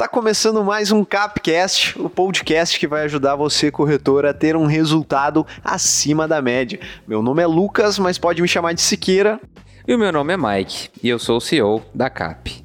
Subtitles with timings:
[0.00, 4.64] Tá começando mais um Capcast, o podcast que vai ajudar você, corretor, a ter um
[4.64, 6.80] resultado acima da média.
[7.06, 9.38] Meu nome é Lucas, mas pode me chamar de Siqueira.
[9.86, 12.64] E o meu nome é Mike, e eu sou o CEO da CAP.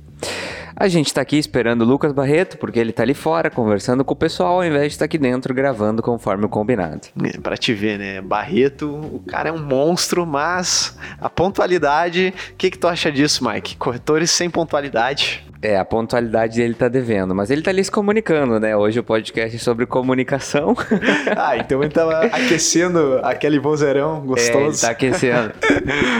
[0.77, 4.13] A gente está aqui esperando o Lucas Barreto, porque ele está ali fora conversando com
[4.13, 7.01] o pessoal, ao invés de estar tá aqui dentro gravando conforme o combinado.
[7.21, 8.21] É, para te ver, né?
[8.21, 12.33] Barreto, o cara é um monstro, mas a pontualidade.
[12.53, 13.75] O que, que tu acha disso, Mike?
[13.75, 15.45] Corretores sem pontualidade.
[15.65, 18.77] É, a pontualidade dele tá devendo, mas ele tá ali se comunicando, né?
[18.77, 20.75] Hoje o podcast é sobre comunicação.
[21.35, 24.59] ah, então ele tava aquecendo aquele vozeirão gostoso.
[24.59, 25.53] É, ele tá aquecendo.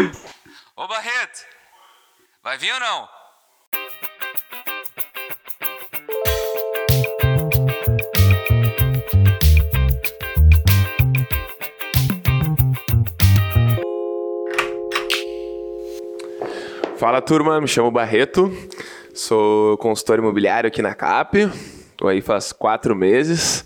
[0.76, 1.46] Ô Barreto,
[2.44, 3.08] vai vir ou não?
[16.98, 18.52] Fala turma, me chamo Barreto,
[19.16, 21.50] sou consultor imobiliário aqui na CAP,
[21.92, 23.66] estou aí faz quatro meses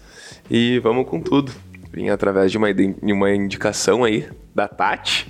[0.50, 1.52] e vamos com tudo.
[1.92, 2.68] Vim através de uma,
[3.02, 5.28] uma indicação aí da Tati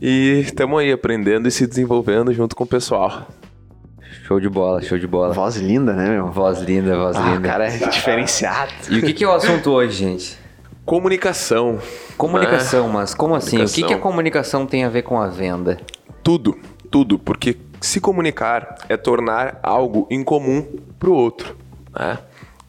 [0.00, 3.26] e estamos aí aprendendo e se desenvolvendo junto com o pessoal.
[4.24, 5.34] Show de bola, show de bola.
[5.34, 6.28] Voz linda, né, meu?
[6.28, 7.48] Voz linda, voz ah, linda.
[7.48, 8.72] cara é diferenciado.
[8.88, 10.38] E o que, que é o assunto hoje, gente?
[10.84, 11.80] Comunicação.
[12.16, 13.60] Comunicação, mas como assim?
[13.62, 15.78] O que, que a comunicação tem a ver com a venda?
[16.22, 20.62] Tudo tudo, porque se comunicar é tornar algo incomum
[20.98, 21.56] para o outro.
[21.98, 22.18] Né?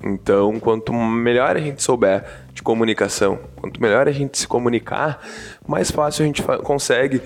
[0.03, 5.19] Então, quanto melhor a gente souber de comunicação, quanto melhor a gente se comunicar,
[5.67, 7.21] mais fácil a gente consegue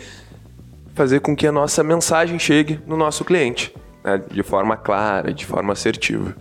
[0.93, 3.73] fazer com que a nossa mensagem chegue no nosso cliente,
[4.03, 4.21] né?
[4.29, 6.35] de forma clara, de forma assertiva.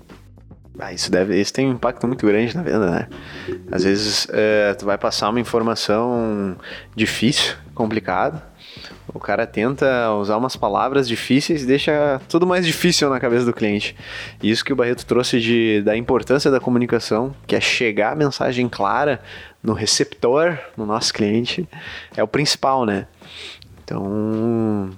[0.79, 3.09] Ah, isso, deve, isso tem um impacto muito grande na venda, né?
[3.71, 6.57] Às vezes é, tu vai passar uma informação
[6.97, 8.43] difícil, complicada,
[9.13, 13.53] o cara tenta usar umas palavras difíceis e deixa tudo mais difícil na cabeça do
[13.53, 13.97] cliente.
[14.43, 18.69] Isso que o Barreto trouxe de, da importância da comunicação, que é chegar a mensagem
[18.69, 19.21] clara
[19.63, 21.69] no receptor, no nosso cliente,
[22.17, 23.07] é o principal, né?
[23.85, 24.91] Então,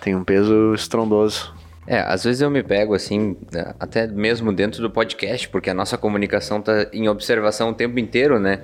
[0.00, 1.52] tem um peso estrondoso.
[1.90, 3.34] É, às vezes eu me pego assim,
[3.80, 8.38] até mesmo dentro do podcast, porque a nossa comunicação tá em observação o tempo inteiro,
[8.38, 8.60] né?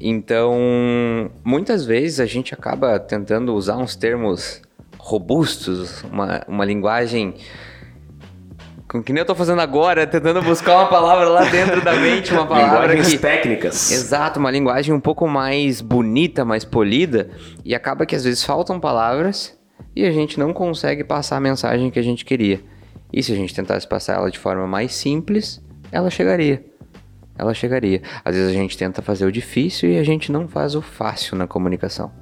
[0.00, 4.62] Então, muitas vezes a gente acaba tentando usar uns termos
[4.98, 7.34] robustos, uma, uma linguagem
[8.88, 12.32] com que nem eu tô fazendo agora, tentando buscar uma palavra lá dentro da mente,
[12.32, 13.18] uma palavra Linguagens que...
[13.18, 13.92] técnicas.
[13.92, 17.30] Exato, uma linguagem um pouco mais bonita, mais polida,
[17.64, 19.56] e acaba que às vezes faltam palavras
[19.94, 22.60] e a gente não consegue passar a mensagem que a gente queria.
[23.12, 25.62] E se a gente tentasse passar ela de forma mais simples,
[25.92, 26.69] ela chegaria
[27.36, 28.02] ela chegaria.
[28.24, 31.36] Às vezes a gente tenta fazer o difícil e a gente não faz o fácil
[31.36, 32.12] na comunicação.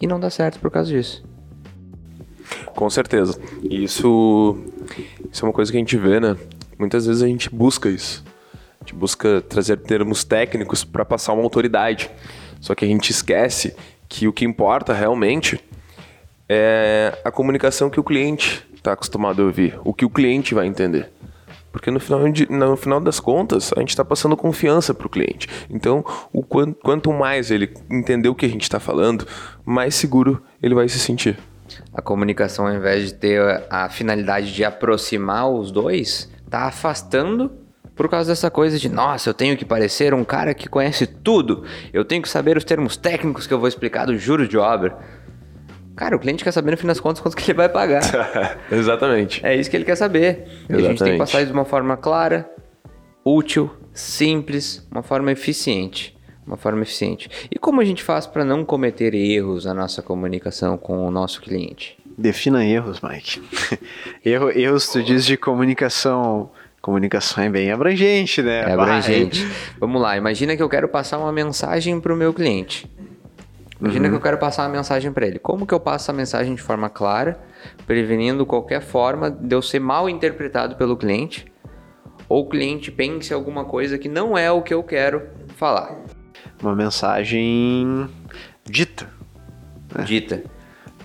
[0.00, 1.22] E não dá certo por causa disso.
[2.74, 3.38] Com certeza.
[3.62, 4.58] Isso,
[5.30, 6.36] isso é uma coisa que a gente vê, né?
[6.78, 8.24] Muitas vezes a gente busca isso.
[8.80, 12.10] A gente busca trazer termos técnicos para passar uma autoridade.
[12.60, 13.76] Só que a gente esquece
[14.08, 15.60] que o que importa realmente
[16.48, 20.66] é a comunicação que o cliente está acostumado a ouvir, o que o cliente vai
[20.66, 21.10] entender.
[21.72, 25.48] Porque no final, no final das contas, a gente está passando confiança para o cliente.
[25.70, 29.26] Então, o quanto, quanto mais ele entender o que a gente está falando,
[29.64, 31.38] mais seguro ele vai se sentir.
[31.94, 37.50] A comunicação, ao invés de ter a, a finalidade de aproximar os dois, está afastando
[38.00, 41.64] por causa dessa coisa de, nossa, eu tenho que parecer um cara que conhece tudo,
[41.92, 44.98] eu tenho que saber os termos técnicos que eu vou explicar do juros de obra.
[46.00, 48.00] Cara, o cliente quer saber no fim das contas quanto que ele vai pagar.
[48.72, 49.44] Exatamente.
[49.44, 50.46] É isso que ele quer saber.
[50.66, 52.50] E a gente tem que passar isso de uma forma clara,
[53.22, 56.16] útil, simples, uma forma eficiente.
[56.46, 57.28] Uma forma eficiente.
[57.50, 61.42] E como a gente faz para não cometer erros na nossa comunicação com o nosso
[61.42, 61.98] cliente?
[62.16, 63.42] Defina erros, Mike.
[64.24, 66.50] Erro, erros, tu diz de comunicação.
[66.80, 68.60] Comunicação é bem abrangente, né?
[68.60, 69.46] É abrangente.
[69.78, 72.90] Vamos lá, imagina que eu quero passar uma mensagem para o meu cliente.
[73.80, 74.10] Imagina uhum.
[74.10, 75.38] que eu quero passar uma mensagem para ele.
[75.38, 77.40] Como que eu passo a mensagem de forma clara,
[77.86, 81.50] prevenindo qualquer forma de eu ser mal interpretado pelo cliente
[82.28, 85.26] ou o cliente pense alguma coisa que não é o que eu quero
[85.56, 85.96] falar?
[86.62, 88.08] Uma mensagem
[88.64, 89.08] dita.
[89.94, 90.04] Né?
[90.04, 90.42] Dita.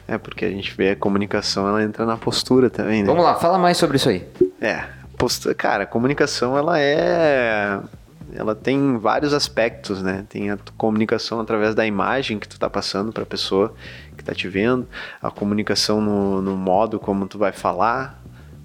[0.07, 3.07] É, porque a gente vê a comunicação, ela entra na postura também, né?
[3.07, 4.27] Vamos lá, fala mais sobre isso aí.
[4.61, 4.83] É,
[5.17, 7.79] postura, cara, a comunicação, ela é
[8.35, 10.25] ela tem vários aspectos, né?
[10.29, 13.73] Tem a comunicação através da imagem que tu tá passando para a pessoa
[14.17, 14.87] que tá te vendo,
[15.21, 18.21] a comunicação no, no modo como tu vai falar,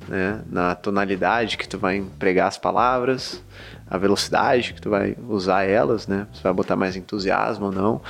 [0.08, 0.42] né?
[0.50, 3.42] Na tonalidade que tu vai empregar as palavras,
[3.88, 6.26] a velocidade que tu vai usar elas, né?
[6.32, 8.00] Você vai botar mais entusiasmo ou não.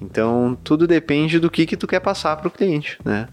[0.00, 3.28] Então, tudo depende do que que tu quer passar para o cliente, né?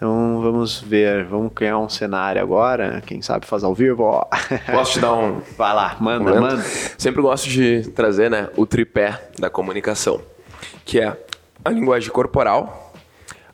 [0.00, 3.02] Então vamos ver, vamos criar um cenário agora.
[3.04, 4.26] Quem sabe faz ao vivo.
[4.72, 5.42] Posso te dar um.
[5.58, 6.40] Vai lá, manda, momento?
[6.40, 6.62] manda.
[6.96, 10.22] Sempre gosto de trazer né, o tripé da comunicação,
[10.86, 11.14] que é
[11.62, 12.94] a linguagem corporal,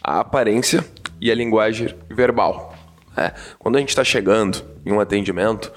[0.00, 0.84] a aparência
[1.20, 2.76] e a linguagem verbal.
[3.16, 5.72] É, quando a gente está chegando em um atendimento,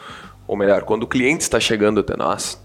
[0.47, 2.63] ou melhor, quando o cliente está chegando até nós,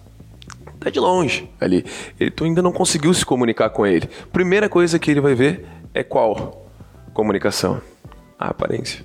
[0.79, 1.87] tá de longe ali.
[2.21, 4.07] Ele, tu ainda não conseguiu se comunicar com ele.
[4.31, 5.65] Primeira coisa que ele vai ver
[5.95, 6.64] é qual?
[7.15, 7.81] Comunicação.
[8.39, 9.05] A aparência.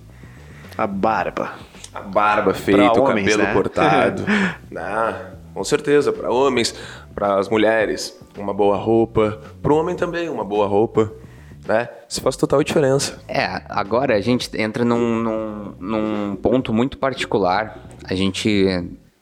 [0.77, 1.51] A barba.
[1.93, 3.53] A barba feita, Pra o homens, cabelo né?
[3.53, 4.25] cortado.
[4.75, 6.73] ah, com certeza, para homens,
[7.15, 11.11] para as mulheres, uma boa roupa, para o homem também, uma boa roupa,
[11.67, 11.89] né?
[12.07, 13.19] Isso faz total diferença.
[13.27, 17.77] É, agora a gente entra num, num, num ponto muito particular.
[18.05, 18.65] A gente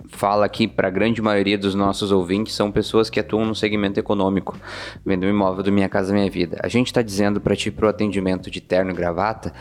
[0.09, 3.99] fala aqui para a grande maioria dos nossos ouvintes são pessoas que atuam no segmento
[3.99, 4.57] econômico,
[5.05, 6.57] vendo um imóvel do Minha Casa Minha Vida.
[6.61, 9.53] A gente está dizendo para ti pro atendimento de terno e gravata?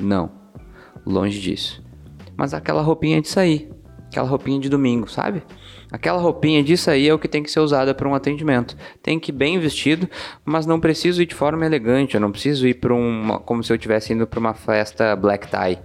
[0.00, 0.30] Não,
[1.06, 1.82] longe disso.
[2.36, 3.70] Mas aquela roupinha de sair,
[4.06, 5.42] aquela roupinha de domingo, sabe?
[5.90, 8.74] Aquela roupinha disso aí é o que tem que ser usada para um atendimento.
[9.02, 10.08] Tem que ir bem vestido,
[10.42, 12.14] mas não preciso ir de forma elegante.
[12.14, 15.48] Eu não preciso ir para uma, como se eu estivesse indo para uma festa black
[15.48, 15.78] tie.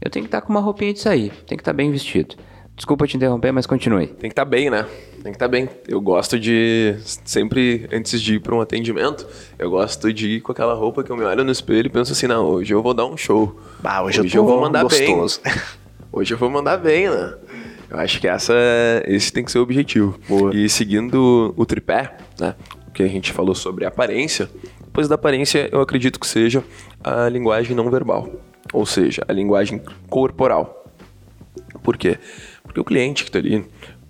[0.00, 1.32] Eu tenho que estar com uma roupinha de sair.
[1.44, 2.36] Tem que estar bem vestido.
[2.78, 4.06] Desculpa te interromper, mas continue.
[4.06, 4.86] Tem que estar bem, né?
[5.14, 5.68] Tem que estar bem.
[5.88, 6.94] Eu gosto de
[7.24, 9.26] sempre antes de ir para um atendimento,
[9.58, 12.12] eu gosto de ir com aquela roupa que eu me olho no espelho e penso
[12.12, 13.60] assim, não, hoje eu vou dar um show.
[13.80, 15.40] Bah, hoje eu tô vou mandar gostoso.
[15.44, 15.54] bem.
[16.10, 17.34] Hoje eu vou mandar bem, né?
[17.90, 18.54] Eu acho que essa,
[19.04, 20.18] esse tem que ser o objetivo.
[20.26, 20.56] Boa.
[20.56, 22.54] E seguindo o tripé, né?
[22.86, 24.48] O que a gente falou sobre aparência,
[24.84, 26.64] depois da aparência eu acredito que seja
[27.04, 28.30] a linguagem não verbal.
[28.72, 30.86] Ou seja, a linguagem corporal.
[31.82, 32.18] Por quê?
[32.68, 33.66] Porque o cliente que está ali,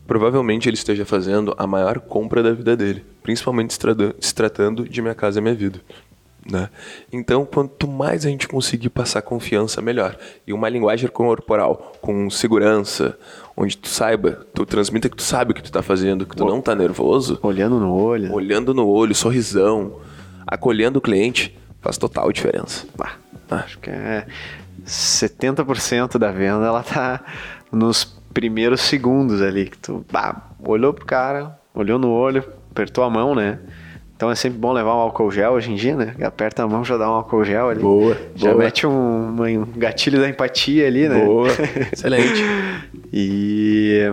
[0.07, 5.15] provavelmente ele esteja fazendo a maior compra da vida dele, principalmente se, tratando de Minha
[5.15, 5.81] Casa Minha Vida.
[6.51, 6.69] Né?
[7.13, 10.17] Então, quanto mais a gente conseguir passar confiança, melhor.
[10.47, 13.19] E uma linguagem corporal com segurança,
[13.57, 16.45] onde tu saiba, tu transmita que tu sabe o que tu tá fazendo, que tu
[16.45, 18.33] não tá nervoso, Olhando no olho.
[18.33, 20.01] olhando no olho, sorrisão,
[20.47, 22.87] acolhendo o cliente, faz total diferença.
[22.97, 23.17] Bah,
[23.51, 24.27] acho que é
[24.87, 27.23] 70% da venda ela tá
[27.71, 33.11] nos primeiros segundos ali que tu bah, olhou pro cara, olhou no olho, apertou a
[33.11, 33.59] mão, né?
[34.15, 36.15] Então é sempre bom levar um álcool gel hoje em dia, né?
[36.23, 37.81] Aperta a mão, já dá um álcool gel ali.
[37.81, 38.63] Boa, Já boa.
[38.63, 41.25] mete um, um gatilho da empatia ali, né?
[41.25, 41.49] Boa,
[41.93, 42.41] excelente.
[43.13, 44.13] E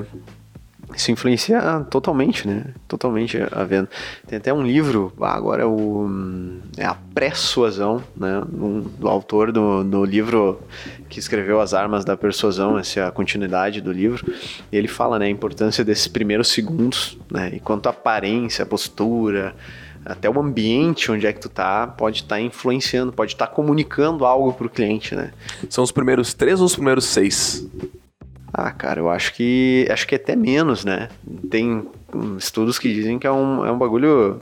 [0.96, 2.66] isso influencia totalmente, né?
[2.88, 3.90] Totalmente a venda.
[4.28, 6.10] Tem até um livro, ah, agora é o
[6.78, 8.42] é a persuasão, né?
[8.54, 10.60] Um- do autor do, do livro
[11.10, 14.26] que escreveu As Armas da Persuasão, essa é a continuidade do livro.
[14.72, 17.52] Ele fala, né, a importância desses primeiros segundos, né?
[17.54, 19.56] E quanto à aparência, a postura,
[20.06, 24.54] até o ambiente onde é que tu tá, pode estar influenciando, pode estar comunicando algo
[24.54, 25.32] pro cliente, né?
[25.70, 27.68] São os primeiros três ou os primeiros seis?
[28.58, 31.10] Ah, cara, eu acho que acho que até menos, né?
[31.52, 31.86] Tem
[32.38, 34.40] estudos que dizem que é um, é um bagulho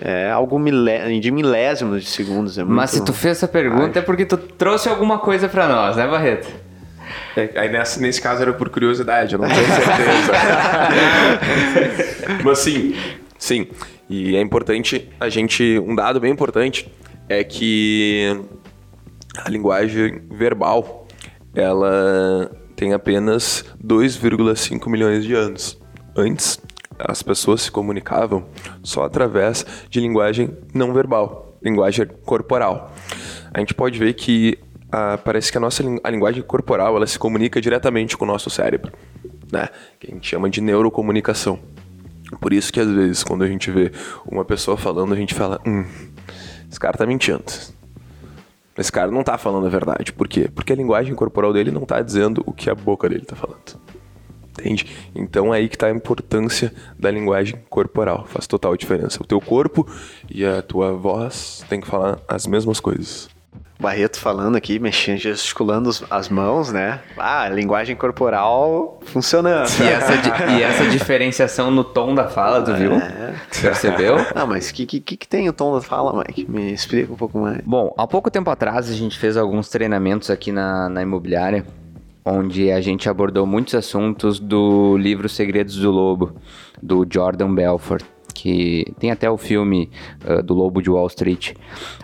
[0.00, 2.58] é algo milé, de milésimos de segundos.
[2.58, 5.68] É Mas se muito- tu fez essa pergunta é porque tu trouxe alguma coisa para
[5.68, 6.48] nós, né, Barreto?
[7.36, 10.32] É, Aí nesse, nesse caso era por curiosidade, eu não tenho certeza.
[12.44, 12.94] Mas sim,
[13.38, 13.68] sim.
[14.10, 15.78] E é importante a gente.
[15.86, 16.90] Um dado bem importante
[17.28, 18.40] é que
[19.44, 21.06] a linguagem verbal
[21.54, 25.76] ela tem apenas 2,5 milhões de anos.
[26.16, 26.60] Antes,
[26.96, 28.46] as pessoas se comunicavam
[28.84, 32.94] só através de linguagem não verbal, linguagem corporal.
[33.52, 34.56] A gente pode ver que
[34.92, 38.48] ah, parece que a nossa a linguagem corporal ela se comunica diretamente com o nosso
[38.48, 38.92] cérebro,
[39.52, 39.68] né?
[39.98, 41.58] Que a gente chama de neurocomunicação.
[42.40, 43.90] Por isso que às vezes quando a gente vê
[44.24, 45.84] uma pessoa falando, a gente fala, hum,
[46.70, 47.42] esse cara tá mentindo.
[48.78, 50.12] Esse cara não tá falando a verdade.
[50.12, 50.48] Por quê?
[50.54, 53.58] Porque a linguagem corporal dele não tá dizendo o que a boca dele tá falando.
[54.50, 54.86] Entende?
[55.14, 58.24] Então é aí que tá a importância da linguagem corporal.
[58.26, 59.20] Faz total diferença.
[59.20, 59.86] O teu corpo
[60.30, 63.28] e a tua voz tem que falar as mesmas coisas.
[63.80, 67.00] Barreto falando aqui, mexendo, gesticulando as mãos, né?
[67.16, 69.68] Ah, a linguagem corporal funcionando.
[69.80, 72.94] E essa, di- e essa diferenciação no tom da fala, tu viu?
[72.94, 73.34] É.
[73.62, 74.16] Percebeu?
[74.34, 76.50] Ah, mas o que, que, que tem o tom da fala, Mike?
[76.50, 77.60] Me explica um pouco mais.
[77.64, 81.64] Bom, há pouco tempo atrás a gente fez alguns treinamentos aqui na, na imobiliária,
[82.24, 86.34] onde a gente abordou muitos assuntos do livro Segredos do Lobo,
[86.82, 88.02] do Jordan Belfort,
[88.40, 89.90] que tem até o filme
[90.24, 91.54] ah, do Lobo de Wall Street,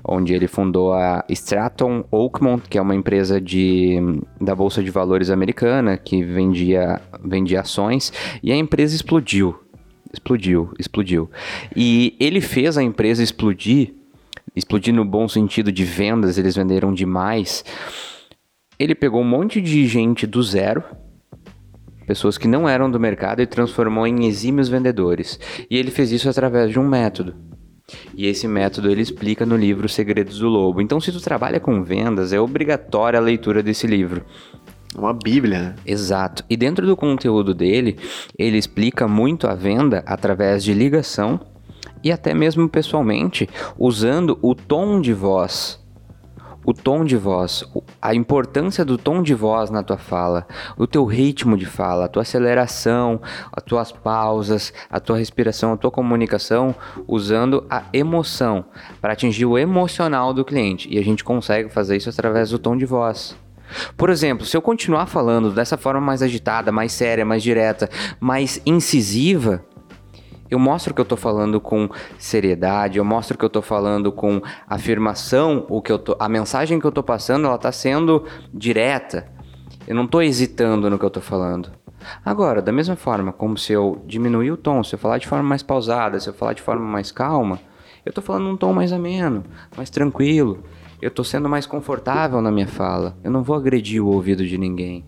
[0.05, 3.99] onde ele fundou a Stratton Oakmont, que é uma empresa de,
[4.41, 8.13] da Bolsa de Valores americana, que vendia, vendia ações,
[8.43, 9.55] e a empresa explodiu.
[10.13, 11.31] Explodiu, explodiu.
[11.75, 13.95] E ele fez a empresa explodir
[14.57, 17.65] explodir no bom sentido de vendas, eles venderam demais.
[18.79, 20.85] Ele pegou um monte de gente do zero,
[22.07, 25.39] pessoas que não eram do mercado e transformou em exímios vendedores.
[25.71, 27.35] E ele fez isso através de um método.
[28.15, 30.81] E esse método ele explica no livro Segredos do Lobo.
[30.81, 34.25] Então, se tu trabalha com vendas, é obrigatória a leitura desse livro.
[34.97, 35.75] Uma bíblia, né?
[35.85, 36.45] Exato.
[36.49, 37.99] E dentro do conteúdo dele,
[38.39, 41.41] ele explica muito a venda através de ligação
[42.03, 45.84] e até mesmo pessoalmente, usando o tom de voz
[46.65, 47.65] o tom de voz,
[48.01, 52.09] a importância do tom de voz na tua fala, o teu ritmo de fala, a
[52.09, 53.21] tua aceleração,
[53.53, 56.75] as tuas pausas, a tua respiração, a tua comunicação,
[57.07, 58.65] usando a emoção
[59.01, 60.89] para atingir o emocional do cliente.
[60.91, 63.37] E a gente consegue fazer isso através do tom de voz.
[63.97, 67.89] Por exemplo, se eu continuar falando dessa forma mais agitada, mais séria, mais direta,
[68.21, 69.65] mais incisiva,
[70.51, 74.41] eu mostro que eu estou falando com seriedade, eu mostro que eu estou falando com
[74.69, 79.27] afirmação, o que eu tô, a mensagem que eu estou passando, ela está sendo direta.
[79.87, 81.71] Eu não estou hesitando no que eu estou falando.
[82.25, 85.45] Agora, da mesma forma, como se eu diminuir o tom, se eu falar de forma
[85.45, 87.59] mais pausada, se eu falar de forma mais calma,
[88.05, 89.45] eu estou falando num tom mais ameno,
[89.77, 90.63] mais tranquilo.
[91.01, 93.17] Eu estou sendo mais confortável na minha fala.
[93.25, 95.05] Eu não vou agredir o ouvido de ninguém.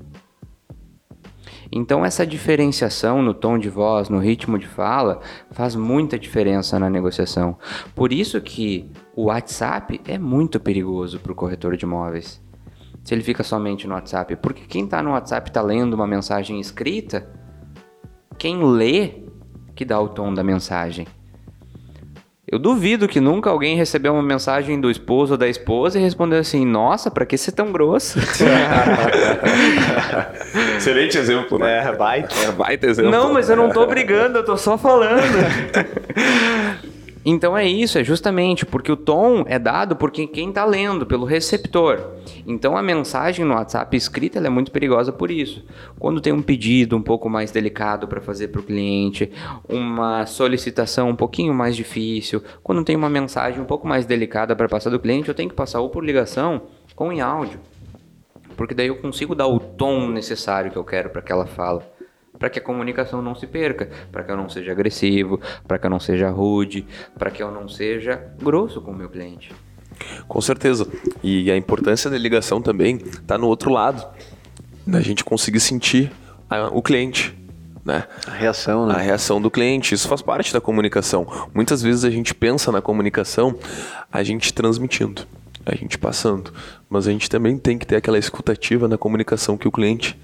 [1.71, 5.21] Então, essa diferenciação no tom de voz, no ritmo de fala,
[5.51, 7.59] faz muita diferença na negociação.
[7.95, 12.43] Por isso que o WhatsApp é muito perigoso para o corretor de imóveis.
[13.03, 14.37] Se ele fica somente no WhatsApp.
[14.37, 17.29] Porque quem está no WhatsApp está lendo uma mensagem escrita,
[18.39, 19.27] quem lê
[19.75, 21.07] que dá o tom da mensagem.
[22.49, 26.39] Eu duvido que nunca alguém recebeu uma mensagem do esposo ou da esposa e respondeu
[26.39, 28.21] assim: Nossa, pra que ser tão grosso?
[30.79, 31.89] Excelente exemplo, né?
[31.89, 32.33] É, baita.
[32.37, 33.11] É, baita exemplo.
[33.11, 35.21] Não, mas eu não tô brigando, eu tô só falando.
[37.29, 41.27] Então é isso, é justamente porque o tom é dado por quem está lendo, pelo
[41.27, 42.13] receptor.
[42.47, 45.65] Então a mensagem no WhatsApp escrita é muito perigosa por isso.
[45.99, 49.33] Quando tem um pedido um pouco mais delicado para fazer para o cliente,
[49.69, 54.69] uma solicitação um pouquinho mais difícil, quando tem uma mensagem um pouco mais delicada para
[54.69, 56.63] passar do cliente, eu tenho que passar ou por ligação
[56.97, 57.59] ou em áudio.
[58.57, 61.96] Porque daí eu consigo dar o tom necessário que eu quero para aquela fala
[62.39, 65.87] para que a comunicação não se perca, para que eu não seja agressivo, para que
[65.87, 66.87] eu não seja rude,
[67.19, 69.53] para que eu não seja grosso com o meu cliente.
[70.29, 70.87] Com certeza.
[71.23, 74.07] E a importância da ligação também está no outro lado,
[74.87, 76.13] da gente conseguir sentir
[76.49, 77.37] a, o cliente.
[77.85, 78.05] Né?
[78.27, 78.95] A reação, né?
[78.95, 79.95] A reação do cliente.
[79.95, 81.27] Isso faz parte da comunicação.
[81.55, 83.57] Muitas vezes a gente pensa na comunicação
[84.13, 85.23] a gente transmitindo,
[85.65, 86.53] a gente passando.
[86.91, 90.19] Mas a gente também tem que ter aquela escutativa na comunicação que o cliente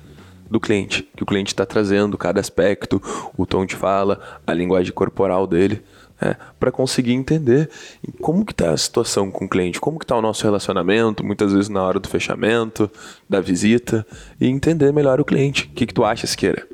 [0.52, 3.00] do cliente, que o cliente está trazendo, cada aspecto,
[3.37, 5.82] o tom de fala, a linguagem corporal dele,
[6.21, 7.71] né, para conseguir entender
[8.21, 11.52] como que está a situação com o cliente, como que está o nosso relacionamento, muitas
[11.52, 12.90] vezes na hora do fechamento,
[13.26, 14.06] da visita,
[14.38, 15.71] e entender melhor o cliente.
[15.73, 16.66] O que, que tu acha, Siqueira?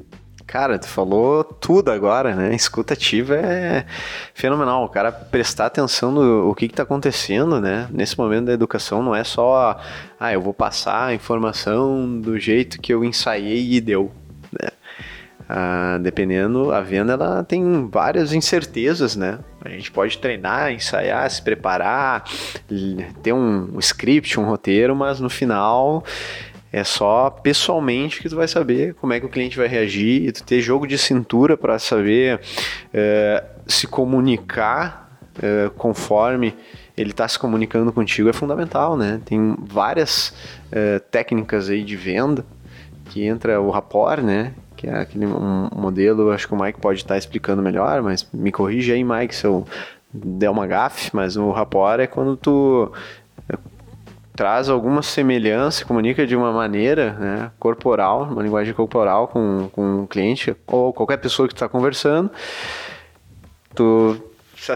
[0.49, 2.55] Cara, tu falou tudo agora, né?
[2.55, 3.85] Escuta ativa é
[4.33, 4.83] fenomenal.
[4.83, 7.87] O cara prestar atenção no o que está acontecendo, né?
[7.91, 9.79] Nesse momento da educação não é só,
[10.19, 14.11] ah, eu vou passar a informação do jeito que eu ensaiei e deu.
[14.51, 14.71] Né?
[15.47, 19.41] Ah, dependendo, a venda ela tem várias incertezas, né?
[19.63, 22.25] A gente pode treinar, ensaiar, se preparar,
[23.23, 26.03] ter um script, um roteiro, mas no final
[26.73, 30.33] é só pessoalmente que tu vai saber como é que o cliente vai reagir e
[30.33, 32.41] tu ter jogo de cintura para saber
[32.93, 35.09] é, se comunicar
[35.43, 36.55] é, conforme
[36.97, 39.21] ele está se comunicando contigo é fundamental, né?
[39.25, 40.35] Tem várias
[40.71, 42.45] é, técnicas aí de venda
[43.07, 44.53] que entra o rapport, né?
[44.77, 48.51] Que é aquele modelo, acho que o Mike pode estar tá explicando melhor, mas me
[48.51, 49.65] corrija aí, Mike, se eu
[50.13, 52.93] der uma gafe, mas o rapport é quando tu
[54.39, 60.07] traz alguma semelhança, comunica de uma maneira né, corporal, uma linguagem corporal com, com o
[60.07, 62.31] cliente ou qualquer pessoa que está conversando.
[63.75, 64.17] Tu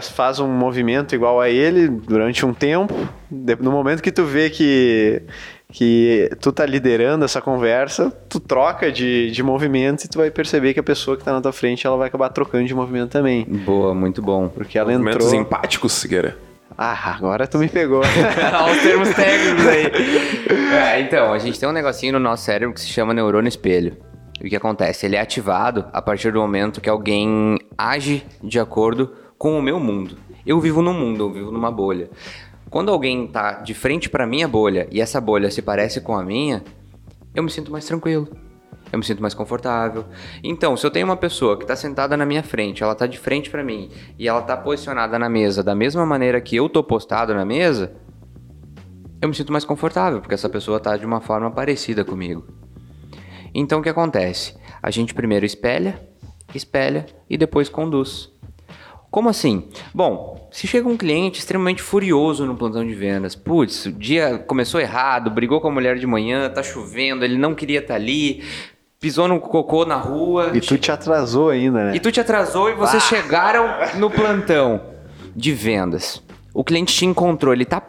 [0.01, 2.93] faz um movimento igual a ele durante um tempo,
[3.31, 5.23] no momento que tu vê que
[5.71, 10.73] que tu tá liderando essa conversa, tu troca de, de movimento e tu vai perceber
[10.73, 13.43] que a pessoa que tá na tua frente, ela vai acabar trocando de movimento também.
[13.45, 14.49] Boa, muito bom.
[14.49, 15.41] Porque ela Movimentos entrou...
[15.41, 16.37] empáticos, Siqueira.
[16.77, 18.01] Ah, agora tu me pegou.
[18.71, 19.91] Os termos técnicos aí.
[20.73, 23.95] É, então, a gente tem um negocinho no nosso cérebro que se chama neurônio espelho.
[24.41, 25.05] E o que acontece?
[25.05, 29.79] Ele é ativado a partir do momento que alguém age de acordo com o meu
[29.79, 30.17] mundo.
[30.45, 32.09] Eu vivo num mundo, eu vivo numa bolha.
[32.71, 36.23] Quando alguém tá de frente para minha bolha e essa bolha se parece com a
[36.23, 36.63] minha,
[37.35, 38.27] eu me sinto mais tranquilo.
[38.93, 40.05] Eu me sinto mais confortável.
[40.43, 43.17] Então, se eu tenho uma pessoa que está sentada na minha frente, ela está de
[43.17, 46.83] frente para mim e ela está posicionada na mesa da mesma maneira que eu tô
[46.83, 47.91] postado na mesa,
[49.19, 52.45] eu me sinto mais confortável, porque essa pessoa está de uma forma parecida comigo.
[53.51, 54.55] Então, o que acontece?
[54.81, 55.99] A gente primeiro espelha,
[56.53, 58.31] espelha e depois conduz.
[59.09, 59.69] Como assim?
[59.93, 64.81] Bom, se chega um cliente extremamente furioso no plantão de vendas, putz, o dia começou
[64.81, 68.43] errado, brigou com a mulher de manhã, tá chovendo, ele não queria estar tá ali,
[69.03, 70.51] pisou no cocô na rua.
[70.53, 71.91] E tu te atrasou ainda, né?
[71.93, 73.05] E tu te atrasou e vocês ah.
[73.05, 74.79] chegaram no plantão
[75.35, 76.23] de vendas.
[76.53, 77.81] O cliente te encontrou, ele tá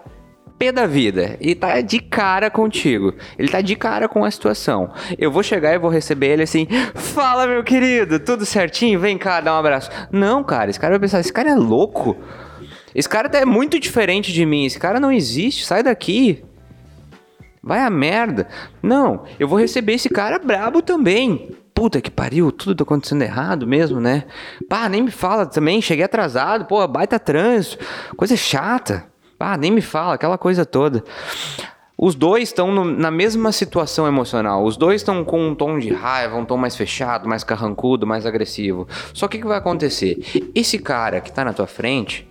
[0.58, 3.14] pé da vida e tá de cara contigo.
[3.38, 4.90] Ele tá de cara com a situação.
[5.16, 6.66] Eu vou chegar e vou receber ele assim:
[6.96, 8.98] Fala, meu querido, tudo certinho?
[8.98, 9.90] Vem cá, dá um abraço.
[10.10, 12.16] Não, cara, esse cara vai pensar: esse cara é louco.
[12.92, 14.64] Esse cara é muito diferente de mim.
[14.64, 15.64] Esse cara não existe.
[15.64, 16.42] Sai daqui.
[17.64, 18.46] Vai a merda.
[18.82, 21.56] Não, eu vou receber esse cara brabo também.
[21.74, 24.24] Puta que pariu, tudo tá acontecendo errado mesmo, né?
[24.68, 27.84] Pá, nem me fala também, cheguei atrasado, pô, baita trânsito,
[28.16, 29.06] coisa chata.
[29.40, 31.04] Ah, nem me fala, aquela coisa toda.
[31.98, 34.64] Os dois estão na mesma situação emocional.
[34.64, 38.24] Os dois estão com um tom de raiva, um tom mais fechado, mais carrancudo, mais
[38.24, 38.88] agressivo.
[39.12, 40.18] Só que o que vai acontecer?
[40.54, 42.26] Esse cara que está na tua frente,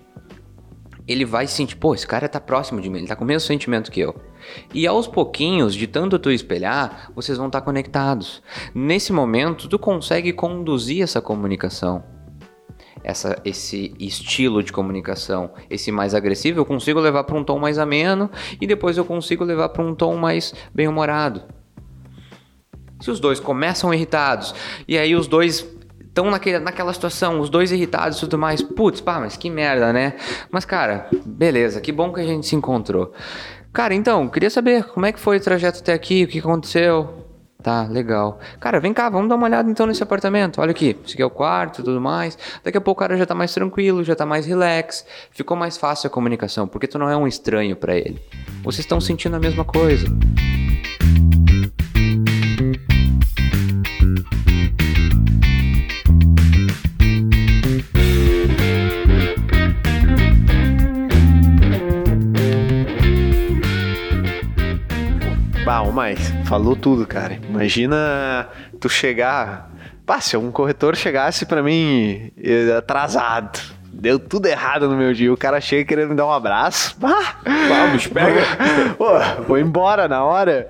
[1.08, 3.48] ele vai sentir, pô, esse cara tá próximo de mim, ele tá com o mesmo
[3.48, 4.16] sentimento que eu.
[4.74, 8.42] E aos pouquinhos, de tanto tu espelhar, vocês vão estar tá conectados.
[8.74, 12.04] Nesse momento, tu consegue conduzir essa comunicação
[13.04, 17.78] essa, esse estilo de comunicação, esse mais agressivo, eu consigo levar para um tom mais
[17.78, 18.30] ameno
[18.60, 21.44] e depois eu consigo levar para um tom mais bem-humorado.
[23.02, 24.56] Se os dois começam irritados
[24.88, 25.68] e aí os dois
[26.14, 30.14] estão naquela situação, os dois irritados e tudo mais, putz, pá, mas que merda, né?
[30.52, 33.12] Mas cara, beleza, que bom que a gente se encontrou.
[33.74, 37.24] Cara, então, queria saber como é que foi o trajeto até aqui, o que aconteceu,
[37.64, 38.40] Tá, legal.
[38.60, 40.60] Cara, vem cá, vamos dar uma olhada então nesse apartamento.
[40.60, 42.38] Olha aqui, esse aqui é o quarto e tudo mais.
[42.62, 45.06] Daqui a pouco o cara já tá mais tranquilo, já tá mais relax.
[45.32, 48.22] Ficou mais fácil a comunicação, porque tu não é um estranho para ele.
[48.64, 50.08] Vocês estão sentindo a mesma coisa.
[65.66, 67.40] Bah, mais, falou tudo, cara.
[67.50, 68.50] Imagina
[68.82, 69.72] tu chegar.
[70.06, 73.58] Pá, se um corretor chegasse para mim eh, atrasado,
[73.94, 75.32] deu tudo errado no meu dia.
[75.32, 76.98] O cara chega querendo me dar um abraço.
[77.00, 77.38] Bah,
[77.70, 78.42] Vamos, pega.
[78.98, 79.06] Pô,
[79.48, 80.70] vou embora na hora.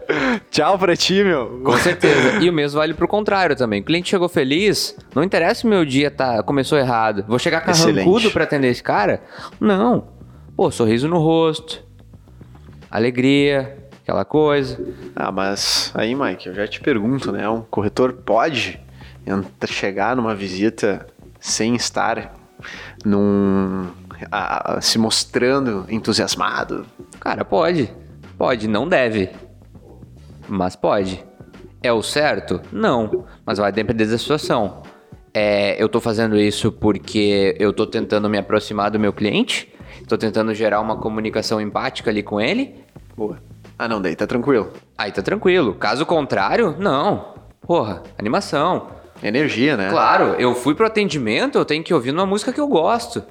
[0.51, 1.59] Tchau pra ti, meu.
[1.65, 2.37] Com certeza.
[2.39, 3.81] E o mesmo vale pro contrário também.
[3.81, 7.25] O cliente chegou feliz, não interessa se meu dia tá, começou errado.
[7.27, 9.23] Vou chegar carrancudo pra atender esse cara?
[9.59, 10.07] Não.
[10.55, 11.83] Pô, sorriso no rosto,
[12.91, 14.77] alegria, aquela coisa.
[15.15, 17.49] Ah, mas aí, Mike, eu já te pergunto, né?
[17.49, 18.79] Um corretor pode
[19.65, 21.07] chegar numa visita
[21.39, 22.33] sem estar
[23.05, 23.87] num
[24.29, 26.85] a, a, se mostrando entusiasmado?
[27.19, 27.91] Cara, pode.
[28.37, 29.29] Pode, não deve.
[30.47, 31.23] Mas pode.
[31.81, 32.61] É o certo?
[32.71, 33.25] Não.
[33.45, 34.83] Mas vai depender da situação.
[35.33, 39.73] É, eu tô fazendo isso porque eu tô tentando me aproximar do meu cliente?
[40.07, 42.75] Tô tentando gerar uma comunicação empática ali com ele?
[43.15, 43.52] Boa.
[43.77, 44.71] Ah, não, daí tá tranquilo.
[44.97, 45.73] Aí tá tranquilo.
[45.75, 47.33] Caso contrário, não.
[47.61, 48.87] Porra, animação.
[49.21, 49.89] Energia, né?
[49.89, 53.23] Claro, eu fui pro atendimento, eu tenho que ouvir uma música que eu gosto.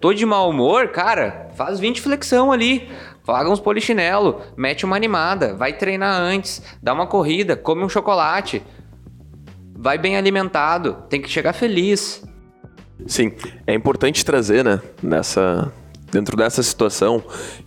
[0.00, 2.90] Tô de mau humor, cara, faz 20 flexão ali.
[3.24, 8.62] Paga uns polichinelo, mete uma animada, vai treinar antes, dá uma corrida, come um chocolate.
[9.74, 12.22] Vai bem alimentado, tem que chegar feliz.
[13.06, 13.32] Sim,
[13.66, 15.72] é importante trazer, né, nessa,
[16.12, 17.24] dentro dessa situação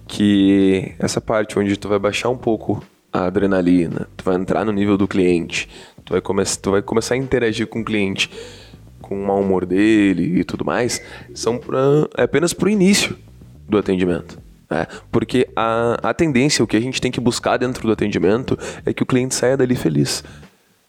[0.07, 4.71] que essa parte onde tu vai baixar um pouco a adrenalina, tu vai entrar no
[4.71, 5.69] nível do cliente,
[6.05, 8.29] tu vai, come tu vai começar a interagir com o cliente
[9.01, 11.01] com o mau humor dele e tudo mais,
[11.33, 11.79] são pra,
[12.17, 13.17] é apenas pro início
[13.67, 14.37] do atendimento.
[14.69, 18.59] É, porque a, a tendência, o que a gente tem que buscar dentro do atendimento
[18.85, 20.23] é que o cliente saia dali feliz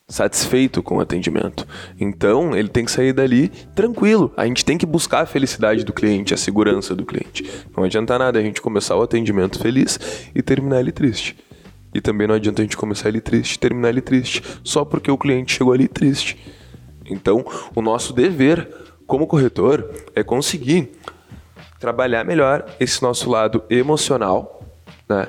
[0.09, 1.66] satisfeito com o atendimento.
[2.01, 4.33] Então, ele tem que sair dali tranquilo.
[4.37, 7.44] A gente tem que buscar a felicidade do cliente, a segurança do cliente.
[7.77, 9.99] Não adianta nada a gente começar o atendimento feliz
[10.35, 11.37] e terminar ele triste.
[11.92, 15.11] E também não adianta a gente começar ele triste e terminar ele triste, só porque
[15.11, 16.38] o cliente chegou ali triste.
[17.05, 17.44] Então,
[17.75, 18.66] o nosso dever
[19.07, 20.90] como corretor é conseguir
[21.79, 24.62] trabalhar melhor esse nosso lado emocional
[25.09, 25.29] né,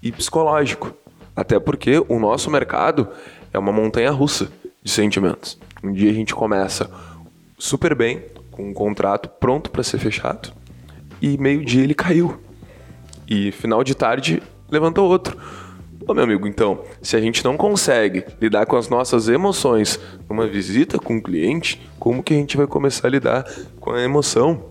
[0.00, 0.92] e psicológico.
[1.34, 3.08] Até porque o nosso mercado
[3.52, 4.50] é uma montanha russa
[4.82, 5.58] de sentimentos.
[5.82, 6.90] Um dia a gente começa
[7.58, 10.52] super bem, com um contrato pronto para ser fechado,
[11.20, 12.40] e meio-dia ele caiu.
[13.28, 15.36] E final de tarde levantou outro.
[16.06, 20.46] Ô meu amigo, então, se a gente não consegue lidar com as nossas emoções numa
[20.48, 23.44] visita com o cliente, como que a gente vai começar a lidar
[23.78, 24.64] com a emoção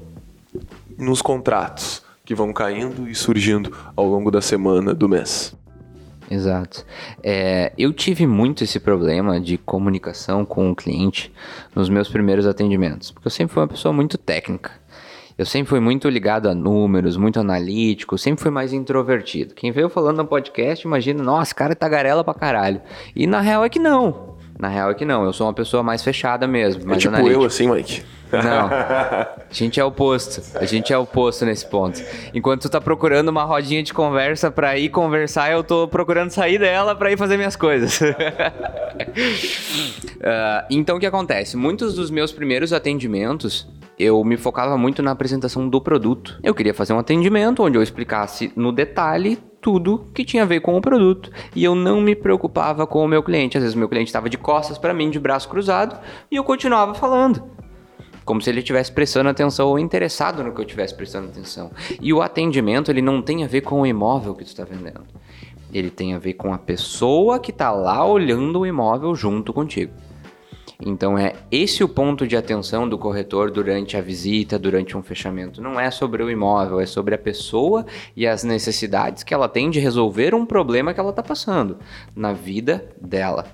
[0.98, 5.56] nos contratos que vão caindo e surgindo ao longo da semana, do mês?
[6.32, 6.86] Exato.
[7.22, 11.30] É, eu tive muito esse problema de comunicação com o cliente
[11.76, 14.72] nos meus primeiros atendimentos, porque eu sempre fui uma pessoa muito técnica.
[15.38, 19.54] Eu sempre fui muito ligado a números, muito analítico, sempre fui mais introvertido.
[19.54, 22.82] Quem veio falando no podcast, imagina, nossa, cara é tagarela pra caralho.
[23.14, 24.38] E na real é que não.
[24.60, 25.24] Na real é que não.
[25.26, 26.86] Eu sou uma pessoa mais fechada mesmo.
[26.86, 27.42] Mais é tipo analítica.
[27.42, 28.04] eu assim, Mike.
[28.32, 28.70] Não.
[28.72, 30.42] A gente é oposto.
[30.58, 32.02] A gente é oposto nesse ponto.
[32.34, 36.58] Enquanto tu tá procurando uma rodinha de conversa para ir conversar, eu tô procurando sair
[36.58, 38.00] dela para ir fazer minhas coisas.
[38.02, 38.14] uh,
[40.70, 41.58] então o que acontece?
[41.58, 43.68] Muitos dos meus primeiros atendimentos
[44.02, 46.40] eu me focava muito na apresentação do produto.
[46.42, 50.60] Eu queria fazer um atendimento onde eu explicasse no detalhe tudo que tinha a ver
[50.60, 51.30] com o produto.
[51.56, 53.58] E eu não me preocupava com o meu cliente.
[53.58, 56.00] Às vezes meu cliente estava de costas para mim, de braço cruzado,
[56.32, 57.44] e eu continuava falando
[58.26, 61.72] como se ele estivesse prestando atenção ou interessado no que eu estivesse prestando atenção.
[62.00, 65.02] E o atendimento, ele não tem a ver com o imóvel que tu está vendendo.
[65.74, 69.92] Ele tem a ver com a pessoa que está lá olhando o imóvel junto contigo.
[70.84, 75.62] Então é esse o ponto de atenção do corretor durante a visita, durante um fechamento.
[75.62, 79.70] Não é sobre o imóvel, é sobre a pessoa e as necessidades que ela tem
[79.70, 81.78] de resolver um problema que ela está passando
[82.16, 83.46] na vida dela.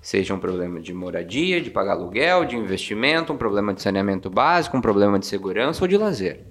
[0.00, 4.76] Seja um problema de moradia, de pagar aluguel, de investimento, um problema de saneamento básico,
[4.76, 6.46] um problema de segurança ou de lazer.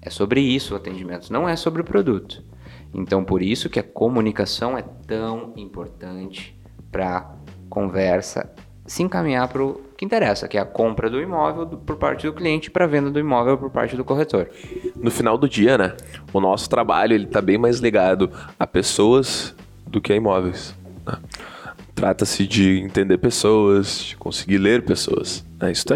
[0.00, 2.42] É sobre isso o atendimento, não é sobre o produto.
[2.94, 6.58] Então, por isso que a comunicação é tão importante
[6.90, 7.34] para
[7.68, 8.52] conversa
[8.92, 12.32] se encaminhar para o que interessa, que é a compra do imóvel por parte do
[12.34, 14.50] cliente para venda do imóvel por parte do corretor.
[14.94, 15.96] No final do dia, né,
[16.30, 19.54] o nosso trabalho ele está bem mais ligado a pessoas
[19.86, 20.74] do que a imóveis.
[21.06, 21.16] Né?
[21.94, 25.42] Trata-se de entender pessoas, de conseguir ler pessoas.
[25.58, 25.72] Né?
[25.72, 25.94] Isso tá,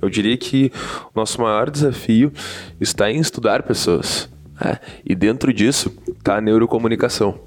[0.00, 0.70] eu diria que
[1.06, 2.32] o nosso maior desafio
[2.80, 4.30] está em estudar pessoas.
[4.60, 4.78] Né?
[5.04, 7.40] E dentro disso está a neurocomunicação,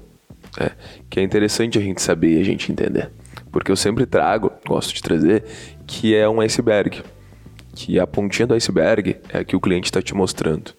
[0.60, 0.72] né?
[1.08, 3.10] que é interessante a gente saber e a gente entender.
[3.56, 5.42] Porque eu sempre trago, gosto de trazer,
[5.86, 7.02] que é um iceberg.
[7.74, 10.74] Que a pontinha do iceberg é a que o cliente está te mostrando.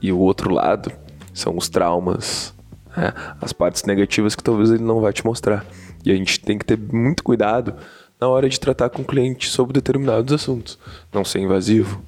[0.00, 0.92] E o outro lado
[1.34, 2.54] são os traumas,
[2.96, 3.12] né?
[3.40, 5.66] as partes negativas que talvez ele não vai te mostrar.
[6.04, 7.74] E a gente tem que ter muito cuidado
[8.20, 10.78] na hora de tratar com o cliente sobre determinados assuntos.
[11.12, 12.04] Não ser invasivo,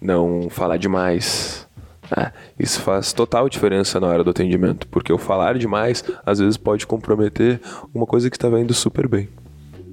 [0.00, 1.68] não falar demais.
[2.14, 6.58] É, isso faz total diferença na hora do atendimento, porque o falar demais às vezes
[6.58, 7.60] pode comprometer
[7.94, 9.28] uma coisa que estava indo super bem.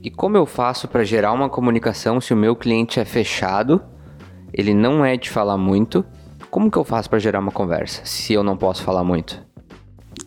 [0.04, 3.82] E como eu faço para gerar uma comunicação se o meu cliente é fechado,
[4.54, 6.06] ele não é de falar muito?
[6.50, 9.42] Como que eu faço para gerar uma conversa se eu não posso falar muito?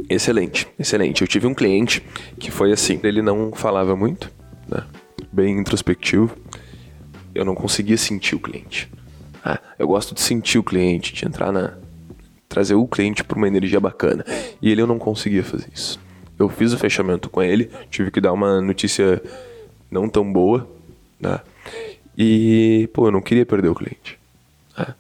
[0.08, 1.22] Excelente, excelente.
[1.22, 2.02] Eu tive um cliente
[2.38, 4.30] que foi assim, ele não falava muito,
[4.68, 4.84] né?
[5.30, 6.36] Bem introspectivo.
[7.34, 8.90] Eu não conseguia sentir o cliente.
[9.44, 11.78] Ah, eu gosto de sentir o cliente, de entrar na
[12.52, 14.24] trazer o cliente para uma energia bacana.
[14.60, 15.98] E ele eu não conseguia fazer isso.
[16.38, 19.22] Eu fiz o fechamento com ele, tive que dar uma notícia
[19.90, 20.68] não tão boa,
[21.18, 21.40] né?
[22.16, 24.18] E, pô, eu não queria perder o cliente.
[24.76, 24.94] Né?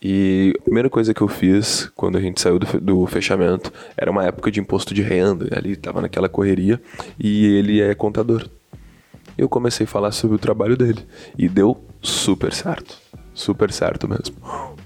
[0.00, 4.10] E a primeira coisa que eu fiz quando a gente saiu do, do fechamento era
[4.10, 6.80] uma época de imposto de renda, ali estava naquela correria
[7.18, 8.48] e ele é contador.
[9.36, 11.04] Eu comecei a falar sobre o trabalho dele
[11.36, 12.98] e deu super certo.
[13.36, 14.34] Super certo mesmo.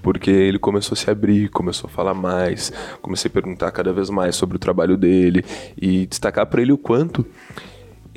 [0.03, 4.09] Porque ele começou a se abrir, começou a falar mais, comecei a perguntar cada vez
[4.09, 5.45] mais sobre o trabalho dele
[5.81, 7.25] e destacar para ele o quanto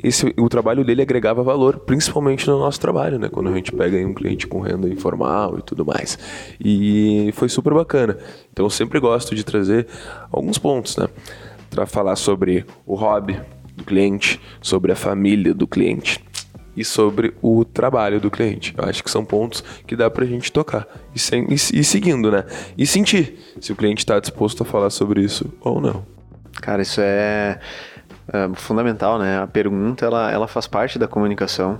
[0.03, 3.29] esse, o trabalho dele agregava valor, principalmente no nosso trabalho, né?
[3.29, 6.19] Quando a gente pega um cliente com renda informal e tudo mais.
[6.59, 8.17] E foi super bacana.
[8.51, 9.87] Então eu sempre gosto de trazer
[10.29, 11.07] alguns pontos, né?
[11.69, 13.39] Para falar sobre o hobby
[13.73, 16.21] do cliente, sobre a família do cliente
[16.75, 18.73] e sobre o trabalho do cliente.
[18.77, 22.31] Eu acho que são pontos que dá pra gente tocar e, sem, e, e seguindo,
[22.31, 22.43] né?
[22.77, 26.05] E sentir se o cliente está disposto a falar sobre isso ou não.
[26.61, 27.59] Cara, isso é
[28.27, 29.39] é, fundamental, né?
[29.39, 31.79] A pergunta, ela, ela faz parte da comunicação.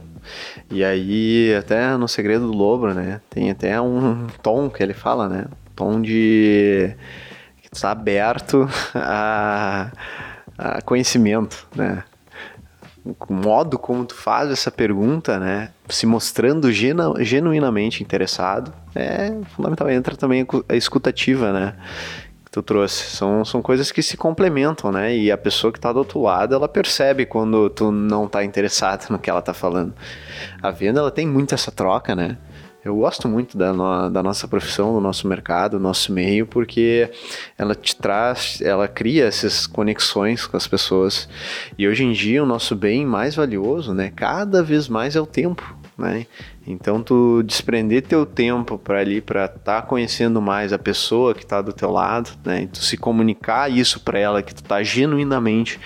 [0.69, 3.21] E aí, até no Segredo do Lobo, né?
[3.29, 5.45] Tem até um tom que ele fala, né?
[5.75, 6.95] Tom de...
[7.61, 9.91] que está aberto a,
[10.57, 12.03] a conhecimento, né?
[13.05, 15.69] O modo como tu faz essa pergunta, né?
[15.87, 19.89] Se mostrando genu, genuinamente interessado, é fundamental.
[19.89, 21.75] Entra também a escutativa, né?
[22.55, 23.15] tu trouxe.
[23.15, 25.15] São, são coisas que se complementam, né?
[25.15, 29.07] E a pessoa que está do outro lado, ela percebe quando tu não está interessado
[29.11, 29.93] no que ela está falando.
[30.61, 32.37] A venda, ela tem muito essa troca, né?
[32.85, 37.09] Eu gosto muito da, no, da nossa profissão, do nosso mercado, do nosso meio, porque
[37.57, 41.27] ela te traz, ela cria essas conexões com as pessoas.
[41.79, 45.25] E hoje em dia o nosso bem mais valioso, né, cada vez mais é o
[45.25, 46.27] tempo, né?
[46.67, 51.41] Então tu desprender teu tempo para ali para estar tá conhecendo mais a pessoa que
[51.43, 52.63] está do teu lado, né?
[52.63, 55.79] E tu se comunicar isso para ela que tu tá genuinamente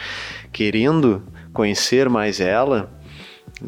[0.52, 2.92] querendo conhecer mais ela,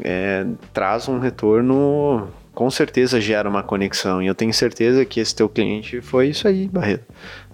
[0.02, 4.22] é, traz um retorno com certeza gera uma conexão.
[4.22, 7.04] E eu tenho certeza que esse teu cliente foi isso aí, Barreto.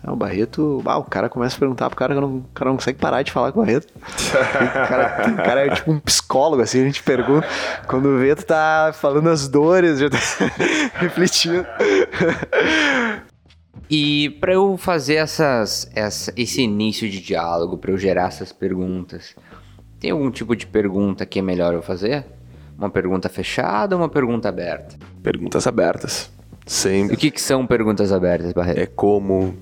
[0.05, 2.99] O Barreto, ah, o cara começa a perguntar pro cara que o cara não consegue
[2.99, 3.93] parar de falar com o Barreto.
[3.97, 7.47] o, cara, o cara é tipo um psicólogo, assim, a gente pergunta.
[7.87, 10.19] Quando vê, tu tá falando as dores, já tá
[11.01, 11.67] refletindo.
[13.91, 19.35] E para eu fazer essas, essa, esse início de diálogo, para eu gerar essas perguntas,
[19.99, 22.25] tem algum tipo de pergunta que é melhor eu fazer?
[22.79, 24.97] Uma pergunta fechada ou uma pergunta aberta?
[25.21, 26.31] Perguntas abertas.
[26.64, 27.14] Sempre.
[27.14, 28.79] E o que, que são perguntas abertas, Barreto?
[28.79, 29.55] É como.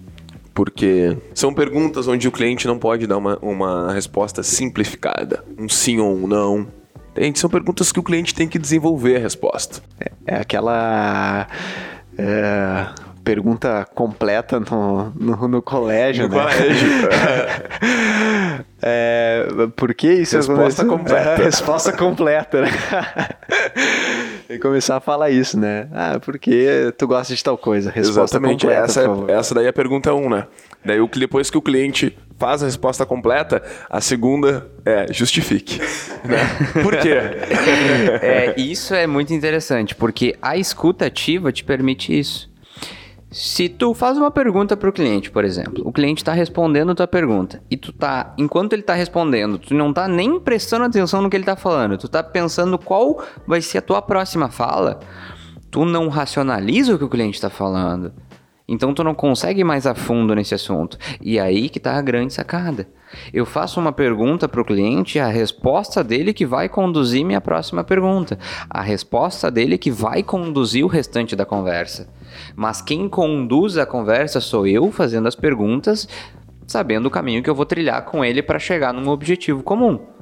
[0.52, 5.42] Porque são perguntas onde o cliente não pode dar uma, uma resposta simplificada.
[5.58, 6.66] Um sim ou um não.
[7.12, 7.38] Entende?
[7.38, 9.80] São perguntas que o cliente tem que desenvolver a resposta.
[9.98, 11.46] É, é aquela.
[12.18, 12.86] É,
[13.26, 16.42] pergunta completa no, no, no colégio, no né?
[16.44, 16.88] colégio.
[18.80, 20.36] é, por que isso?
[20.36, 21.30] Resposta completa.
[21.30, 22.70] É, resposta completa, né?
[24.48, 25.88] e começar a falar isso, né?
[25.92, 27.90] Ah, porque tu gosta de tal coisa?
[27.90, 28.64] Resposta Exatamente.
[28.64, 30.46] completa, essa, é, essa daí é a pergunta 1, um, né?
[30.84, 33.60] Daí depois que o cliente faz a resposta completa,
[33.90, 35.80] a segunda é justifique.
[36.26, 36.38] Né?
[36.82, 37.14] Por quê?
[38.20, 42.50] é, isso é muito interessante, porque a escuta ativa te permite isso.
[43.38, 46.94] Se tu faz uma pergunta para o cliente, por exemplo, o cliente está respondendo a
[46.94, 51.20] tua pergunta e tu tá, enquanto ele está respondendo, tu não tá nem prestando atenção
[51.20, 55.00] no que ele está falando, tu tá pensando qual vai ser a tua próxima fala,
[55.70, 58.14] tu não racionaliza o que o cliente está falando.
[58.66, 60.96] Então tu não consegue ir mais a fundo nesse assunto.
[61.20, 62.88] E aí que está a grande sacada.
[63.32, 67.84] Eu faço uma pergunta para o cliente, a resposta dele que vai conduzir minha próxima
[67.84, 68.38] pergunta.
[68.68, 72.08] A resposta dele que vai conduzir o restante da conversa.
[72.54, 76.08] Mas quem conduz a conversa sou eu fazendo as perguntas,
[76.66, 80.15] sabendo o caminho que eu vou trilhar com ele para chegar num objetivo comum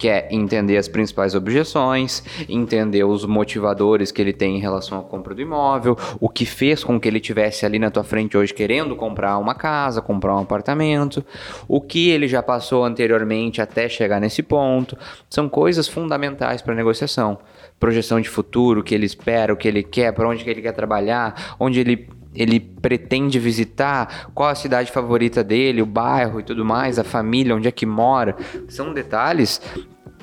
[0.00, 5.02] que é entender as principais objeções, entender os motivadores que ele tem em relação à
[5.02, 8.54] compra do imóvel, o que fez com que ele tivesse ali na tua frente hoje
[8.54, 11.22] querendo comprar uma casa, comprar um apartamento,
[11.68, 14.96] o que ele já passou anteriormente até chegar nesse ponto.
[15.28, 17.38] São coisas fundamentais para a negociação.
[17.78, 20.62] Projeção de futuro, o que ele espera, o que ele quer, para onde que ele
[20.62, 26.42] quer trabalhar, onde ele ele pretende visitar, qual a cidade favorita dele, o bairro e
[26.42, 28.36] tudo mais, a família, onde é que mora.
[28.68, 29.60] São detalhes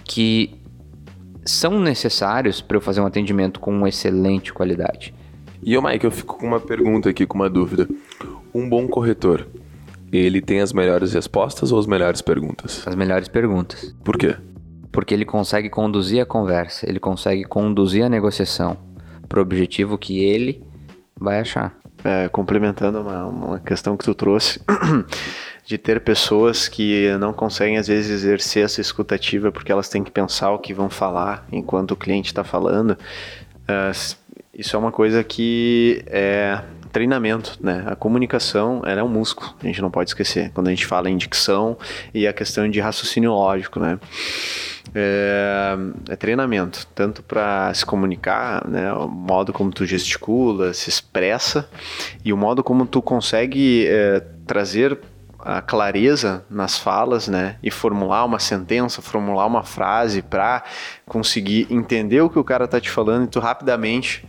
[0.08, 0.56] que
[1.46, 5.14] são necessários para eu fazer um atendimento com uma excelente qualidade.
[5.62, 7.88] E o Mike, eu fico com uma pergunta aqui, com uma dúvida.
[8.54, 9.48] Um bom corretor,
[10.12, 12.84] ele tem as melhores respostas ou as melhores perguntas?
[12.86, 13.96] As melhores perguntas.
[14.04, 14.36] Por quê?
[14.92, 18.78] Porque ele consegue conduzir a conversa, ele consegue conduzir a negociação
[19.28, 20.64] para o objetivo que ele
[21.20, 21.76] vai achar.
[22.04, 24.62] É, complementando uma, uma questão que tu trouxe,
[25.68, 30.10] de ter pessoas que não conseguem às vezes exercer essa escutativa porque elas têm que
[30.10, 32.92] pensar o que vão falar enquanto o cliente está falando.
[33.68, 34.16] Uh,
[34.54, 36.62] isso é uma coisa que é
[36.94, 37.84] treinamento, né?
[37.86, 40.52] A comunicação é um músculo, a gente não pode esquecer.
[40.54, 41.78] Quando a gente fala em dicção
[42.14, 44.00] e a questão de raciocínio lógico, né?
[44.96, 45.76] É,
[46.10, 48.94] é treinamento, tanto para se comunicar, né?
[48.94, 51.70] O modo como tu gesticula, se expressa
[52.24, 54.98] e o modo como tu consegue é, trazer
[55.48, 60.62] a clareza nas falas, né, e formular uma sentença, formular uma frase para
[61.06, 64.28] conseguir entender o que o cara está te falando e tu rapidamente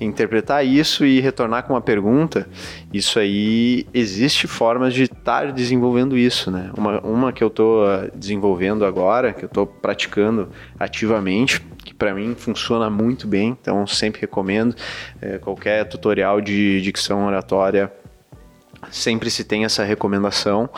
[0.00, 2.48] interpretar isso e retornar com uma pergunta,
[2.92, 6.70] isso aí existe formas de estar desenvolvendo isso, né?
[6.74, 12.14] Uma, uma que eu estou ah, desenvolvendo agora, que eu estou praticando ativamente, que para
[12.14, 14.74] mim funciona muito bem, então sempre recomendo
[15.20, 17.92] é, qualquer tutorial de dicção oratória
[18.90, 20.68] sempre se tem essa recomendação.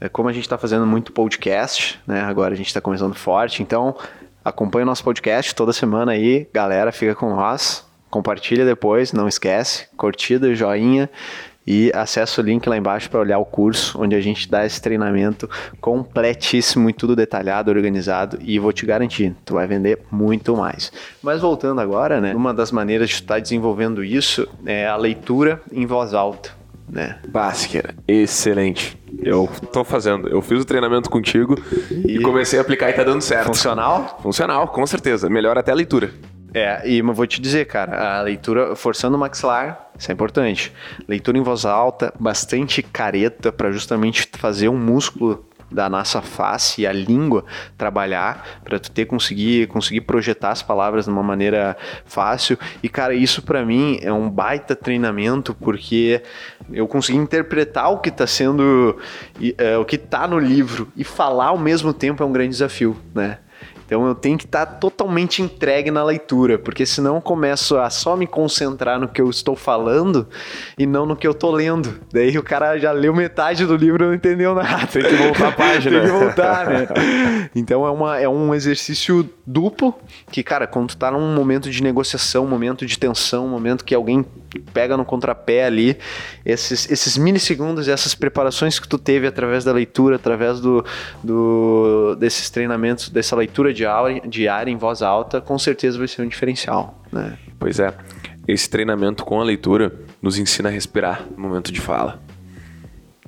[0.00, 2.22] É, como a gente está fazendo muito podcast, né?
[2.22, 3.96] Agora a gente está começando forte, então
[4.44, 9.88] acompanha o nosso podcast toda semana aí, galera, fica com nós, compartilha depois, não esquece,
[9.96, 11.10] curtida, joinha
[11.66, 14.80] e acessa o link lá embaixo para olhar o curso, onde a gente dá esse
[14.80, 20.92] treinamento completíssimo e tudo detalhado, organizado e vou te garantir, tu vai vender muito mais.
[21.20, 25.60] Mas voltando agora, né, uma das maneiras de estar tá desenvolvendo isso é a leitura
[25.72, 26.55] em voz alta
[26.88, 27.18] né?
[28.06, 28.98] Excelente.
[29.22, 30.28] Eu tô fazendo.
[30.28, 31.56] Eu fiz o treinamento contigo
[31.90, 33.46] e, e comecei a aplicar e tá dando certo.
[33.46, 34.18] Funcional?
[34.22, 35.28] Funcional, com certeza.
[35.28, 36.10] Melhora até a leitura.
[36.54, 40.72] É, e vou te dizer, cara, a leitura forçando o maxilar, isso é importante.
[41.06, 46.86] Leitura em voz alta, bastante careta para justamente fazer um músculo da nossa face e
[46.86, 47.44] a língua
[47.76, 52.58] trabalhar para tu ter conseguir conseguir projetar as palavras de uma maneira fácil.
[52.82, 56.22] E cara isso para mim é um baita treinamento porque
[56.72, 58.96] eu consegui interpretar o que está sendo
[59.58, 62.96] é, o que está no livro e falar ao mesmo tempo é um grande desafio
[63.14, 63.38] né
[63.86, 67.88] então eu tenho que estar tá totalmente entregue na leitura, porque senão eu começo a
[67.88, 70.26] só me concentrar no que eu estou falando
[70.76, 72.00] e não no que eu estou lendo.
[72.12, 74.86] Daí o cara já leu metade do livro e não entendeu nada.
[74.86, 76.00] Tem que voltar a página.
[76.00, 76.88] Tem que voltar, né?
[77.54, 79.94] Então é, uma, é um exercício duplo
[80.30, 84.24] que, cara, quando tu tá num momento de negociação, momento de tensão, momento que alguém
[84.58, 85.96] pega no contrapé ali,
[86.44, 90.84] esses, esses milissegundos e essas preparações que tu teve através da leitura, através do,
[91.22, 96.28] do desses treinamentos, dessa leitura diária, diária em voz alta, com certeza vai ser um
[96.28, 97.02] diferencial.
[97.12, 97.38] Né?
[97.58, 97.94] Pois é,
[98.46, 99.92] esse treinamento com a leitura
[100.22, 102.20] nos ensina a respirar no momento de fala.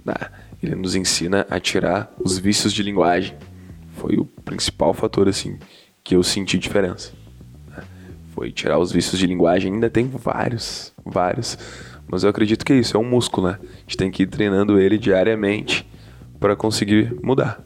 [0.04, 0.14] Né?
[0.62, 3.36] Ele nos ensina a tirar os vícios de linguagem.
[3.96, 5.58] Foi o principal fator assim
[6.02, 7.12] que eu senti diferença.
[8.38, 9.72] Foi tirar os vícios de linguagem.
[9.72, 11.58] Ainda tem vários, vários.
[12.06, 13.58] Mas eu acredito que é isso, é um músculo, né?
[13.60, 15.84] A gente tem que ir treinando ele diariamente
[16.38, 17.60] para conseguir mudar.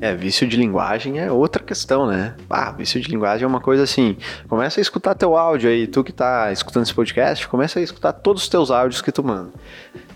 [0.00, 2.36] É, vício de linguagem é outra questão, né?
[2.48, 4.16] Ah, vício de linguagem é uma coisa assim.
[4.48, 8.12] Começa a escutar teu áudio aí, tu que tá escutando esse podcast, começa a escutar
[8.12, 9.50] todos os teus áudios que tu manda.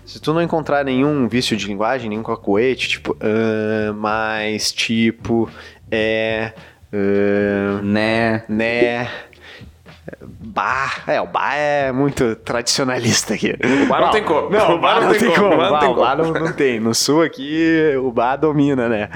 [0.05, 5.49] Se tu não encontrar nenhum vício de linguagem, nenhum cacoete, tipo, uh, mais tipo,
[5.91, 6.53] é,
[6.93, 9.09] uh, né, né,
[10.21, 13.55] Bar, é, o bar é muito tradicionalista aqui.
[13.83, 14.49] O bar não tem como.
[14.49, 15.53] Não, o bar não, tem como.
[15.53, 16.79] O bar, o bar não, não tem.
[16.79, 19.09] No sul aqui, o bar domina, né?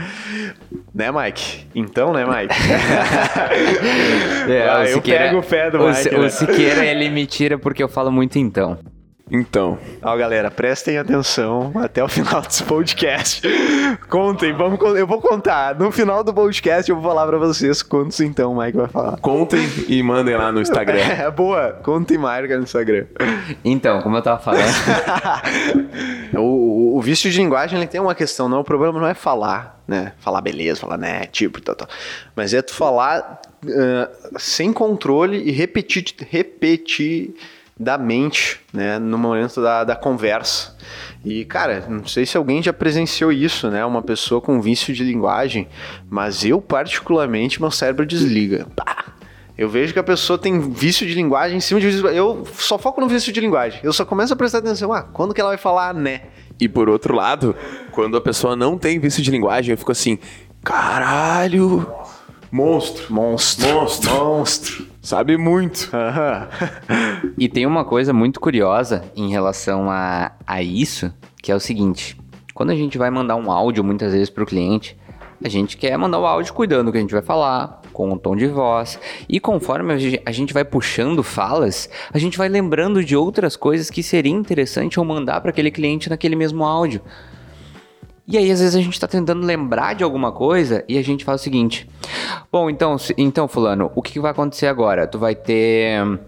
[0.94, 1.68] Né, Mike?
[1.74, 2.54] Então, né, Mike?
[4.52, 6.16] é, ah, eu Siqueira, pego o pé do o, Mike.
[6.16, 6.30] O né?
[6.30, 8.78] Siqueira, ele me tira porque eu falo muito então.
[9.36, 9.80] Então.
[10.00, 13.42] Ó, galera, prestem atenção até o final desse podcast.
[14.08, 15.74] Contem, vamos, eu vou contar.
[15.74, 19.18] No final do podcast eu vou falar pra vocês quantos então o Mike vai falar.
[19.18, 21.00] Contem e mandem lá no Instagram.
[21.14, 21.80] É, boa.
[21.84, 23.06] Contem marca no Instagram.
[23.66, 24.72] Então, como eu tava falando.
[26.38, 28.60] o, o, o vício de linguagem ele tem uma questão, não.
[28.60, 30.14] O problema não é falar, né?
[30.20, 31.88] Falar beleza, falar né, tipo, tal, tal.
[32.36, 37.34] Mas é tu falar uh, sem controle e repetir, repetir
[37.80, 40.76] da mente, né, no momento da, da conversa.
[41.26, 45.04] E, cara, não sei se alguém já presenciou isso, né, uma pessoa com vício de
[45.04, 45.68] linguagem,
[46.10, 48.68] mas eu, particularmente, meu cérebro desliga.
[48.76, 49.04] Pá!
[49.58, 52.44] Eu vejo que a pessoa tem vício de linguagem em cima de vício de Eu
[52.56, 53.80] só foco no vício de linguagem.
[53.84, 56.24] Eu só começo a prestar atenção, ah, quando que ela vai falar né?
[56.60, 57.56] E por outro lado,
[57.92, 60.18] quando a pessoa não tem vício de linguagem, eu fico assim,
[60.64, 61.88] caralho,
[62.52, 64.93] monstro, monstro, monstro, monstro.
[65.04, 65.92] Sabe muito.
[67.38, 72.18] e tem uma coisa muito curiosa em relação a, a isso, que é o seguinte:
[72.54, 74.98] quando a gente vai mandar um áudio muitas vezes para o cliente,
[75.44, 78.14] a gente quer mandar o áudio cuidando do que a gente vai falar, com o
[78.14, 78.98] um tom de voz.
[79.28, 79.94] E conforme
[80.26, 85.00] a gente vai puxando falas, a gente vai lembrando de outras coisas que seria interessante
[85.00, 87.02] eu mandar para aquele cliente naquele mesmo áudio.
[88.26, 91.26] E aí, às vezes, a gente está tentando lembrar de alguma coisa e a gente
[91.26, 91.90] fala o seguinte:
[92.52, 95.06] Bom, então, então fulano, o que, que vai acontecer agora?
[95.06, 96.20] Tu vai ter.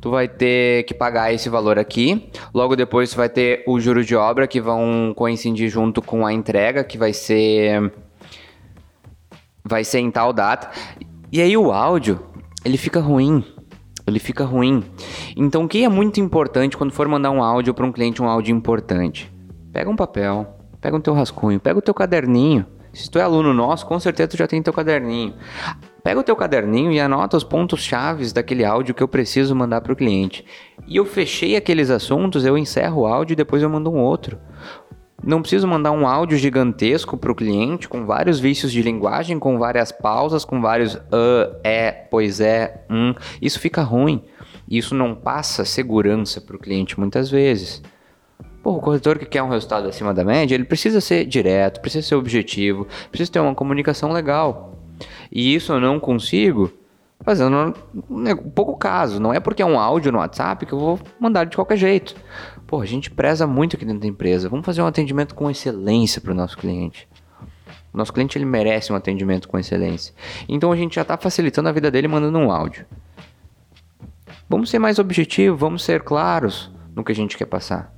[0.00, 2.30] Tu vai ter que pagar esse valor aqui.
[2.54, 6.32] Logo depois, tu vai ter o juro de obra que vão coincidir junto com a
[6.32, 7.90] entrega, que vai ser.
[9.64, 10.70] Vai ser em tal data.
[11.32, 12.20] E aí, o áudio,
[12.64, 13.44] ele fica ruim
[14.06, 14.82] ele fica ruim.
[15.36, 18.26] Então, o que é muito importante quando for mandar um áudio para um cliente, um
[18.26, 19.30] áudio importante?
[19.70, 22.66] Pega um papel, Pega o teu rascunho, pega o teu caderninho.
[22.92, 25.34] Se tu é aluno nosso, com certeza tu já tem teu caderninho.
[26.02, 29.80] Pega o teu caderninho e anota os pontos chaves daquele áudio que eu preciso mandar
[29.80, 30.44] para o cliente.
[30.86, 34.38] E eu fechei aqueles assuntos, eu encerro o áudio e depois eu mando um outro.
[35.22, 39.58] Não preciso mandar um áudio gigantesco para o cliente com vários vícios de linguagem, com
[39.58, 43.12] várias pausas, com vários uh, é, pois é, hum.
[43.42, 44.24] Isso fica ruim.
[44.70, 47.82] Isso não passa segurança para o cliente muitas vezes.
[48.68, 52.06] Pô, o corretor que quer um resultado acima da média, ele precisa ser direto, precisa
[52.06, 54.78] ser objetivo, precisa ter uma comunicação legal.
[55.32, 56.70] E isso eu não consigo
[57.22, 57.74] fazendo
[58.10, 59.18] um pouco caso.
[59.20, 62.14] Não é porque é um áudio no WhatsApp que eu vou mandar de qualquer jeito.
[62.66, 64.50] Pô, a gente preza muito aqui dentro da empresa.
[64.50, 67.08] Vamos fazer um atendimento com excelência para o nosso cliente.
[67.90, 70.12] O nosso cliente ele merece um atendimento com excelência.
[70.46, 72.84] Então a gente já está facilitando a vida dele mandando um áudio.
[74.46, 77.96] Vamos ser mais objetivos, vamos ser claros no que a gente quer passar.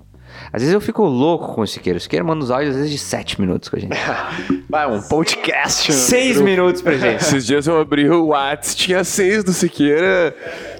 [0.53, 1.99] Às vezes eu fico louco com o Siqueiro.
[1.99, 3.97] O Siqueiro manda os áudios às vezes de 7 minutos com a gente.
[4.69, 5.93] Vai, um podcast.
[5.93, 7.23] Seis minutos pra gente.
[7.23, 10.33] Esses dias eu abri o Whats, tinha seis do Siqueira,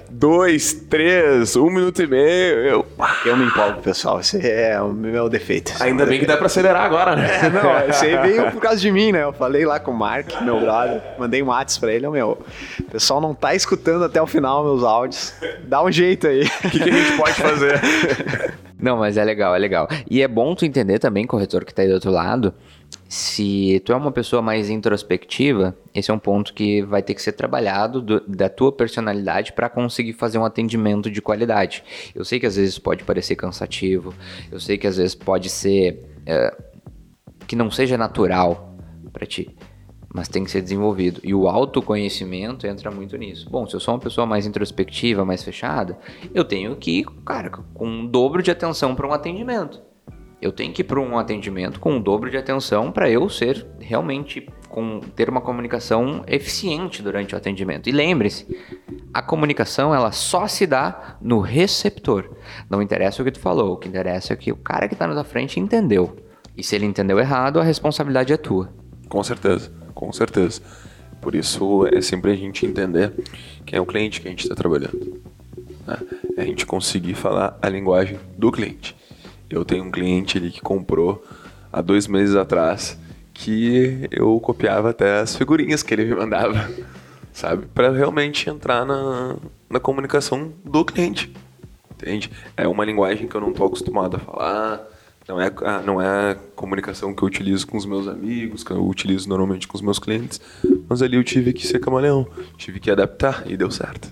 [0.09, 2.55] dois, três, um minuto e meio.
[2.59, 2.85] Eu...
[3.25, 4.21] Eu me empolgo, pessoal.
[4.21, 5.73] Esse é o meu defeito.
[5.73, 7.29] Esse Ainda bem que dá pra acelerar agora, né?
[7.43, 9.23] É, não, esse aí veio por causa de mim, né?
[9.23, 12.37] Eu falei lá com o Mark, meu brother, mandei um WhatsApp pra ele, ó, meu,
[12.79, 16.43] o pessoal não tá escutando até o final meus áudios, dá um jeito aí.
[16.43, 17.81] O que, que a gente pode fazer?
[18.81, 19.87] Não, mas é legal, é legal.
[20.09, 22.53] E é bom tu entender também, corretor que tá aí do outro lado,
[23.07, 27.21] se tu é uma pessoa mais introspectiva, esse é um ponto que vai ter que
[27.21, 31.83] ser trabalhado do- da tua personalidade para conseguir fazer um atendimento de qualidade.
[32.15, 34.13] Eu sei que às vezes pode parecer cansativo,
[34.51, 36.55] eu sei que às vezes pode ser é,
[37.47, 38.75] que não seja natural
[39.11, 39.53] para ti,
[40.13, 41.21] mas tem que ser desenvolvido.
[41.23, 43.49] E o autoconhecimento entra muito nisso.
[43.49, 45.97] Bom, se eu sou uma pessoa mais introspectiva, mais fechada,
[46.33, 49.81] eu tenho que ir, cara, com um dobro de atenção para um atendimento.
[50.41, 53.65] Eu tenho que ir para um atendimento com um dobro de atenção para eu ser
[53.79, 57.87] realmente com ter uma comunicação eficiente durante o atendimento.
[57.87, 58.47] E lembre-se,
[59.13, 62.31] a comunicação ela só se dá no receptor.
[62.69, 65.05] Não interessa o que tu falou, o que interessa é que o cara que está
[65.05, 66.15] na tua frente entendeu.
[66.57, 68.73] E se ele entendeu errado, a responsabilidade é tua.
[69.07, 69.71] Com certeza,
[70.01, 70.61] com certeza.
[71.21, 73.13] Por isso é sempre a gente entender
[73.63, 75.21] quem é o cliente que a gente está trabalhando.
[75.85, 75.97] né?
[76.35, 78.95] É a gente conseguir falar a linguagem do cliente.
[79.47, 81.23] Eu tenho um cliente ali que comprou
[81.71, 82.97] há dois meses atrás
[83.31, 86.67] que eu copiava até as figurinhas que ele me mandava,
[87.31, 87.67] sabe?
[87.67, 89.35] Para realmente entrar na,
[89.69, 91.31] na comunicação do cliente.
[91.91, 92.31] Entende?
[92.57, 94.83] É uma linguagem que eu não tô acostumado a falar.
[95.31, 98.71] Não é, a, não é a comunicação que eu utilizo com os meus amigos, que
[98.71, 100.41] eu utilizo normalmente com os meus clientes.
[100.89, 102.27] Mas ali eu tive que ser camaleão.
[102.57, 104.11] Tive que adaptar e deu certo.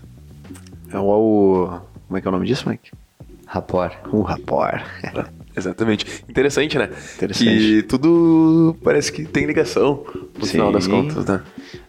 [0.90, 1.78] É o...
[2.08, 2.92] Como é que é o nome disso, Mike?
[3.46, 3.98] Rapport.
[4.14, 4.82] O rapor.
[5.54, 6.24] Exatamente.
[6.30, 6.90] Interessante, né?
[7.18, 7.50] Interessante.
[7.50, 10.06] Que tudo parece que tem ligação
[10.38, 10.92] no final das Sim.
[10.92, 11.42] contas, né?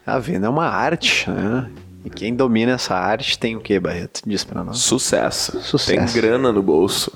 [0.04, 1.70] A venda é uma arte, né?
[2.04, 4.22] E quem domina essa arte tem o que, Barreto?
[4.26, 4.78] Diz pra nós.
[4.78, 5.60] Sucesso.
[5.60, 6.12] Sucesso.
[6.12, 7.12] Tem grana no bolso.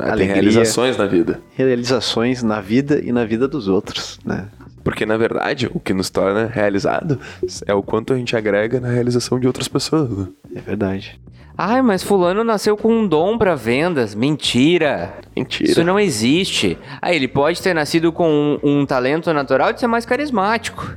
[0.00, 0.04] Né?
[0.06, 0.34] Tem Alegria.
[0.34, 1.40] realizações na vida.
[1.56, 4.48] Realizações na vida e na vida dos outros, né?
[4.82, 7.18] Porque, na verdade, o que nos torna realizado
[7.66, 10.08] é o quanto a gente agrega na realização de outras pessoas.
[10.10, 10.26] né?
[10.56, 11.20] É verdade.
[11.56, 14.14] Ai, mas fulano nasceu com um dom para vendas.
[14.14, 15.12] Mentira.
[15.36, 15.70] Mentira.
[15.70, 16.78] Isso não existe.
[17.02, 20.96] Ah, ele pode ter nascido com um, um talento natural de ser mais carismático.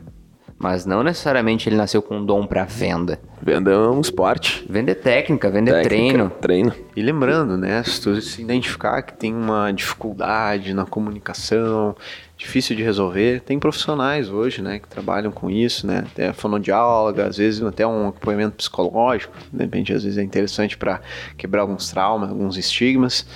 [0.64, 3.20] Mas não necessariamente ele nasceu com um dom para venda.
[3.42, 4.66] Venda é um esporte.
[4.70, 6.30] Vender técnica, vender Técnica, treino.
[6.30, 6.74] Treino.
[6.96, 11.94] E lembrando, né, se tu se identificar que tem uma dificuldade na comunicação,
[12.38, 17.36] difícil de resolver, tem profissionais hoje, né, que trabalham com isso, né, até fonoaudióloga, às
[17.36, 21.02] vezes até um acompanhamento psicológico, de repente às vezes é interessante para
[21.38, 23.28] quebrar alguns traumas, alguns estigmas,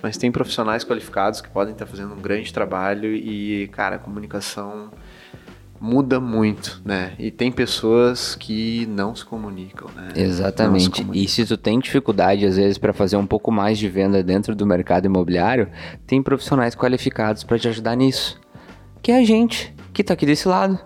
[0.00, 4.88] mas tem profissionais qualificados que podem estar fazendo um grande trabalho e, cara, a comunicação
[5.80, 7.12] muda muito, né?
[7.18, 10.08] E tem pessoas que não se comunicam, né?
[10.14, 10.90] Exatamente.
[10.90, 11.22] comunicam.
[11.22, 14.54] E se tu tem dificuldade, às vezes, para fazer um pouco mais de venda dentro
[14.54, 15.68] do mercado imobiliário,
[16.06, 18.40] tem profissionais qualificados para te ajudar nisso.
[19.02, 20.78] Que é a gente, que tá aqui desse lado,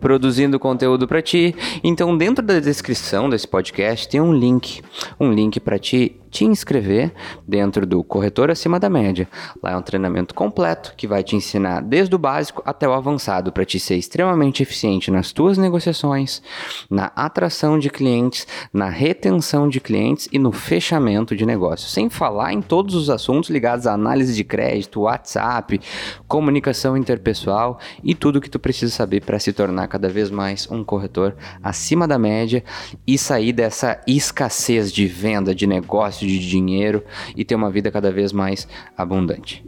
[0.00, 1.54] produzindo conteúdo para ti.
[1.82, 4.82] Então, dentro da descrição desse podcast tem um link,
[5.18, 7.12] um link para ti te inscrever
[7.46, 9.28] dentro do Corretor Acima da Média.
[9.62, 13.52] Lá é um treinamento completo que vai te ensinar desde o básico até o avançado
[13.52, 16.42] para te ser extremamente eficiente nas tuas negociações,
[16.88, 21.92] na atração de clientes, na retenção de clientes e no fechamento de negócios.
[21.92, 25.80] Sem falar em todos os assuntos ligados à análise de crédito, WhatsApp,
[26.28, 30.84] comunicação interpessoal e tudo que tu precisa saber para se tornar cada vez mais um
[30.84, 32.62] corretor acima da média
[33.06, 37.04] e sair dessa escassez de venda, de negócio, de dinheiro
[37.36, 38.66] e ter uma vida cada vez mais
[38.96, 39.64] abundante.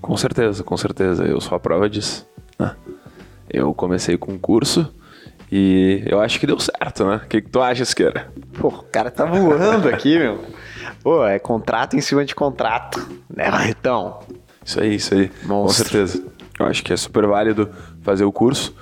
[0.00, 1.24] Com certeza, com certeza.
[1.24, 2.26] Eu sou a prova disso.
[2.58, 2.74] né?
[3.48, 4.92] Eu comecei com um curso
[5.50, 7.20] e eu acho que deu certo, né?
[7.24, 8.32] O que, que tu acha, Esqueira?
[8.58, 10.40] Pô, o cara tá voando aqui, meu.
[11.02, 12.98] Pô, é contrato em cima de contrato,
[13.34, 14.20] né, Barretão?
[14.64, 15.28] Isso aí, isso aí.
[15.28, 15.84] Com Monstro.
[15.84, 16.24] certeza.
[16.58, 17.70] Eu acho que é super válido
[18.02, 18.74] fazer o curso.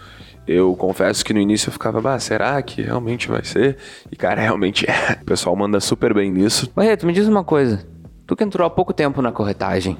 [0.46, 3.78] Eu confesso que no início eu ficava, será que realmente vai ser?
[4.12, 5.18] E cara, realmente é.
[5.22, 6.70] O pessoal manda super bem nisso.
[6.74, 7.86] Barreto, me diz uma coisa.
[8.26, 9.98] Tu que entrou há pouco tempo na corretagem,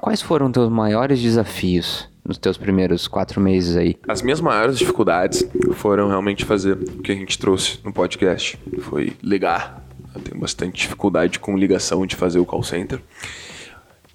[0.00, 3.96] quais foram teus maiores desafios nos teus primeiros quatro meses aí?
[4.08, 8.58] As minhas maiores dificuldades foram realmente fazer o que a gente trouxe no podcast.
[8.80, 9.82] Foi ligar.
[10.14, 13.00] Eu tenho bastante dificuldade com ligação de fazer o call center.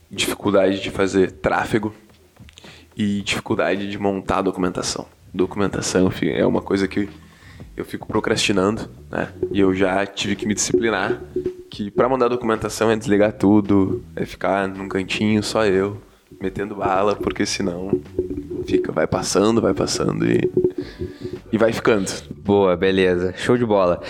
[0.10, 1.94] Dificuldade de fazer tráfego.
[2.96, 5.06] E dificuldade de montar a documentação.
[5.38, 7.08] Documentação fi- é uma coisa que
[7.76, 9.30] eu fico procrastinando, né?
[9.52, 11.22] E eu já tive que me disciplinar
[11.70, 16.02] que para mandar documentação é desligar tudo, é ficar num cantinho só eu,
[16.42, 18.02] metendo bala, porque senão
[18.66, 20.42] Fica, vai passando, vai passando e,
[21.54, 22.12] e vai ficando.
[22.44, 23.34] Boa, beleza.
[23.38, 24.02] Show de bola.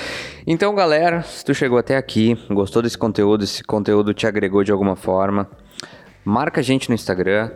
[0.47, 4.71] Então, galera, se tu chegou até aqui, gostou desse conteúdo, esse conteúdo te agregou de
[4.71, 5.47] alguma forma,
[6.25, 7.51] marca a gente no Instagram,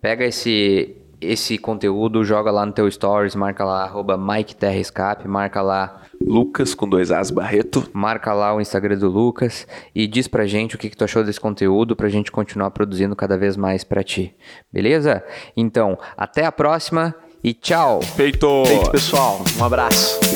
[0.00, 5.26] pega esse esse conteúdo, joga lá no teu stories, marca lá arroba Mike Terra Escape,
[5.26, 7.88] marca lá Lucas com dois As Barreto.
[7.92, 11.24] Marca lá o Instagram do Lucas e diz pra gente o que, que tu achou
[11.24, 14.34] desse conteúdo pra gente continuar produzindo cada vez mais pra ti.
[14.72, 15.24] Beleza?
[15.56, 18.02] Então, até a próxima e tchau!
[18.02, 18.64] Feito!
[18.66, 19.40] Feito, pessoal.
[19.58, 20.27] Um abraço.